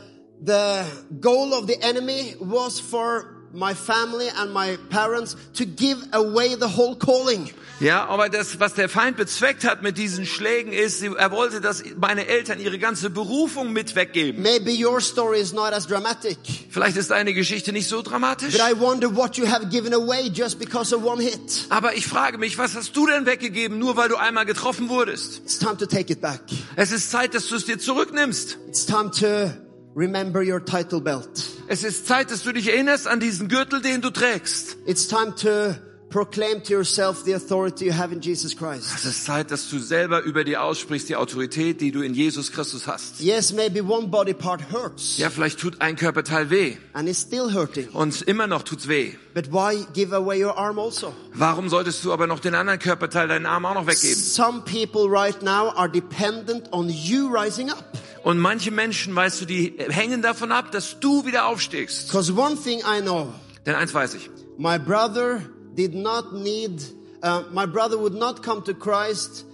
[0.45, 0.85] the
[1.21, 6.69] goal of the enemy was for my family and my parents to give away the
[6.69, 7.51] whole calling.
[7.81, 11.83] Ja, aber das, was der Feind bezweckt hat mit diesen Schlägen ist, er wollte, dass
[11.97, 14.43] meine Eltern ihre ganze Berufung mit weggeben.
[14.43, 16.37] Maybe your story is not as dramatic,
[16.69, 18.53] Vielleicht ist deine Geschichte nicht so dramatisch.
[18.53, 21.67] but I wonder what you have given away just because of one hit.
[21.71, 25.39] Aber ich frage mich, was hast du denn weggegeben, nur weil du einmal getroffen wurdest?
[25.39, 26.41] It's time to take it back.
[26.77, 28.59] Es ist Zeit, dass du es dir zurücknimmst.
[28.69, 29.53] It's time to
[30.01, 31.29] remember your title belt.
[31.69, 34.77] Es ist Zeit, dass du dich erinnerst an diesen Gürtel, den du trägst.
[34.87, 35.75] It's time to
[36.09, 38.89] proclaim to yourself the authority you have in Jesus Christ.
[38.97, 42.51] Es ist Zeit, dass du selber über dir aussprichst, die Autorität, die du in Jesus
[42.51, 43.21] Christus hast.
[43.21, 46.77] Yes, maybe one body part hurts Ja, vielleicht tut ein Körperteil weh.
[46.95, 49.13] and it's still hurting, Und immer noch tut's weh.
[49.35, 51.15] but why give away your arm also?
[51.35, 54.17] Warum solltest du aber noch den anderen Körperteil, deinen Arm auch noch weggeben?
[54.21, 57.85] Some people right now are dependent on you rising up.
[58.23, 62.09] Und manche Menschen, weißt du, die hängen davon ab, dass du wieder aufstehst.
[62.09, 63.33] Because one thing I know,
[63.67, 64.31] Denn eins weiß ich.
[64.59, 65.41] my brother
[65.75, 66.83] did not need,
[67.23, 69.47] uh, my brother would not come to Christ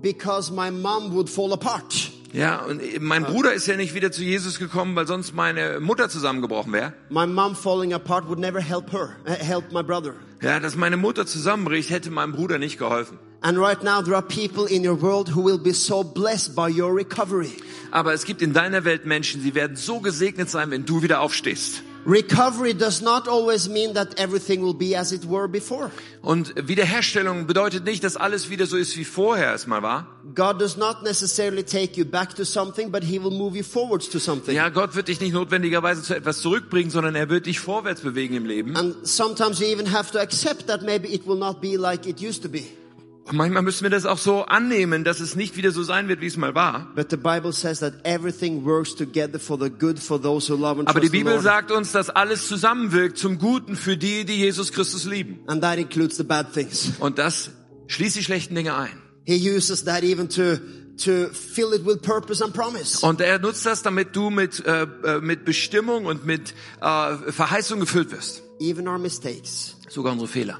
[0.00, 2.10] because my mom would fall apart.
[2.32, 6.08] Ja, und mein Bruder ist ja nicht wieder zu Jesus gekommen, weil sonst meine Mutter
[6.08, 6.94] zusammengebrochen wäre.
[7.10, 10.14] My mom falling apart would never help her, uh, help my brother.
[10.40, 13.18] Ja, dass meine Mutter zusammenbricht, hätte meinem Bruder nicht geholfen.
[13.42, 16.68] And right now there are people in your world who will be so blessed by
[16.68, 17.50] your recovery.
[17.90, 21.20] Aber es gibt in deiner Welt Menschen, sie werden so gesegnet sein, wenn du wieder
[21.20, 21.82] aufstehst.
[22.04, 25.90] Recovery does not always mean that everything will be as it were before.
[26.20, 30.08] Und Wiederherstellung bedeutet nicht, dass alles wieder so ist, wie vorher es mal war.
[30.34, 34.08] God does not necessarily take you back to something, but He will move you forwards
[34.10, 34.54] to something.
[34.54, 38.34] Ja, Gott wird dich nicht notwendigerweise zu etwas zurückbringen, sondern er wird dich vorwärts bewegen
[38.34, 38.76] im Leben.
[38.76, 42.20] And sometimes you even have to accept that maybe it will not be like it
[42.20, 42.64] used to be.
[43.24, 46.20] Und manchmal müssen wir das auch so annehmen, dass es nicht wieder so sein wird,
[46.20, 46.92] wie es mal war.
[50.84, 55.04] Aber die Bibel sagt uns, dass alles zusammenwirkt zum Guten für die, die Jesus Christus
[55.04, 55.38] lieben.
[55.46, 56.94] And that includes the bad things.
[56.98, 57.50] Und das
[57.86, 59.00] schließt die schlechten Dinge ein.
[61.04, 63.04] To fill it with purpose and promise.
[63.04, 67.80] Und er nutzt das, damit du mit, äh, äh, mit Bestimmung und mit äh, Verheißung
[67.80, 68.42] gefüllt wirst.
[68.60, 69.76] Even our mistakes.
[69.88, 70.58] Sogar unsere Fehler.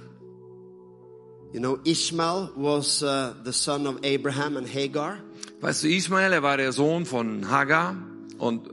[1.52, 5.18] You know, Ishmael was uh, the son of Abraham and Hagar.
[5.60, 7.94] Weißt du, Ismael, er war der Sohn von Hagar
[8.38, 8.68] und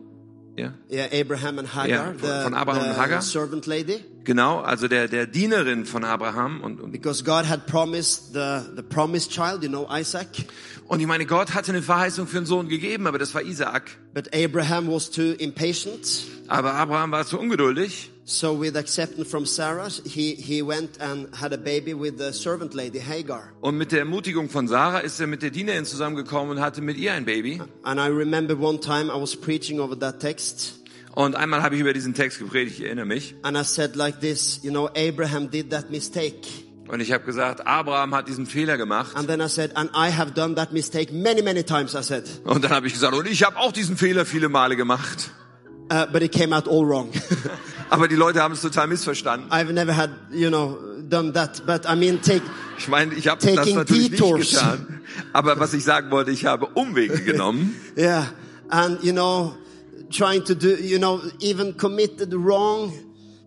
[0.58, 3.22] ja, Yeah, Abraham and Hagar, Yeah, von- the, von Abraham und the Hagar.
[3.22, 4.04] servant lady.
[4.24, 8.82] genau, also der der Dienerin von Abraham und und, Because God had promised the, the
[8.82, 10.28] promised child, you know, Isaac.
[10.88, 13.92] und ich meine, Gott hatte eine Verheißung für einen Sohn gegeben, aber das war Isaak.
[14.14, 16.24] But Abraham was too impatient.
[16.48, 21.52] Aber Abraham war zu ungeduldig So with acceptance from Sarah, he, he went and had
[21.52, 23.54] a baby with the servant lady, Hagar.
[23.60, 26.98] und mit der Ermutigung von Sarah ist er mit der Dienerin zusammengekommen und hatte mit
[26.98, 27.60] ihr ein Baby.
[27.82, 30.76] And I remember one time I was preaching over that text.
[31.16, 33.34] Und einmal habe ich über diesen Text gepredigt, ich erinnere mich.
[33.42, 36.48] And I said like this, you know, Abraham did that mistake.
[36.88, 39.16] Und ich habe gesagt, Abraham hat diesen Fehler gemacht.
[39.16, 42.30] And then I said, and I have done that mistake many, many times, I said.
[42.44, 45.32] Und dann habe ich gesagt, und ich habe auch diesen Fehler viele Male gemacht.
[45.92, 47.12] Uh, but it came out all wrong.
[47.90, 49.50] Aber die Leute haben es total missverstanden.
[49.52, 50.78] I've never had, you know,
[51.10, 51.66] done that.
[51.66, 52.44] But I mean, take,
[52.78, 54.40] Ich meine, ich habe das natürlich detours.
[54.40, 55.02] nicht getan.
[55.34, 57.76] Aber was ich sagen wollte, ich habe Umwege genommen.
[57.98, 58.28] yeah.
[58.70, 59.56] And, you know,
[60.12, 62.94] trying to do, you know, even committed wrong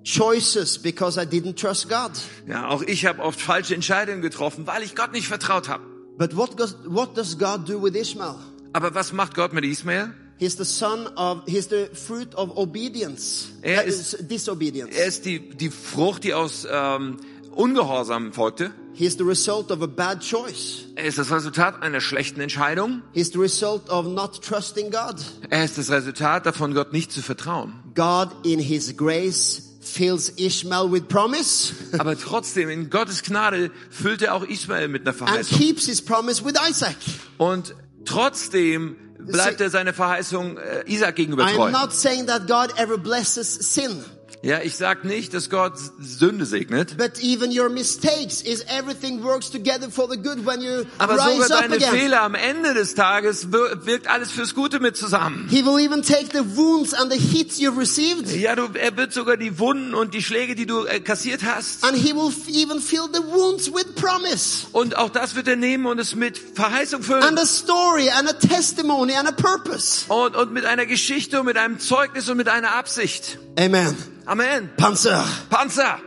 [0.02, 2.10] choices because I didn't trust God.
[2.48, 5.84] Ja, auch ich habe oft falsche Entscheidungen getroffen, weil ich Gott nicht vertraut habe.
[6.18, 8.34] But what what does God do with Ishmael?
[8.72, 10.12] Aber was macht Gott mit Ismael?
[10.42, 13.46] He's the son of, he's the fruit of obedience.
[13.62, 14.92] Er ist- is disobedience.
[14.92, 17.18] Er ist die, die Frucht, die aus ähm,
[17.54, 18.72] Ungehorsam folgte.
[18.92, 20.86] He's the result of a bad choice.
[20.96, 23.02] Er ist das Resultat einer schlechten Entscheidung.
[23.12, 25.14] He's the result of not trusting God.
[25.48, 27.74] Er ist das Resultat davon, Gott nicht zu vertrauen.
[27.94, 34.34] God in his grace fills Ishmael with promise Aber trotzdem, in Gottes Gnade füllt er
[34.34, 35.56] auch Ismael mit einer and Verheißung.
[35.56, 36.96] keeps his promise with Isaac.
[37.38, 41.70] Und trotzdem bleibt er seiner Verheißung äh, Isaac gegenüber I'm treu.
[41.70, 44.04] not saying that God ever blesses sin.
[44.44, 49.48] Ja, ich sag nicht, dass Gott Sünde segnet, but even your mistakes is everything works
[49.48, 51.78] together for the good when you aber sogar rise up deine.
[51.80, 55.46] Fehler am Ende des Tages wir- wirkt alles fürs Gute mit zusammen.
[55.48, 59.12] He will even take the wounds and the hits you've received Ja, du, er wird
[59.12, 62.80] sogar die Wunden und die Schläge, die du äh, kassiert hast, and he will even
[62.80, 66.96] fill the wounds with promise und auch das wird er nehmen und es mit Verheißung
[66.98, 67.38] and füllen.
[67.38, 70.04] a story and a testimony and a purpose.
[70.08, 73.38] Und, und mit einer Geschichte und mit einem Zeugnis und mit einer Absicht.
[73.56, 73.96] Amen.
[74.26, 74.70] Amen.
[74.76, 75.24] Panzer.
[75.50, 75.98] Panzer.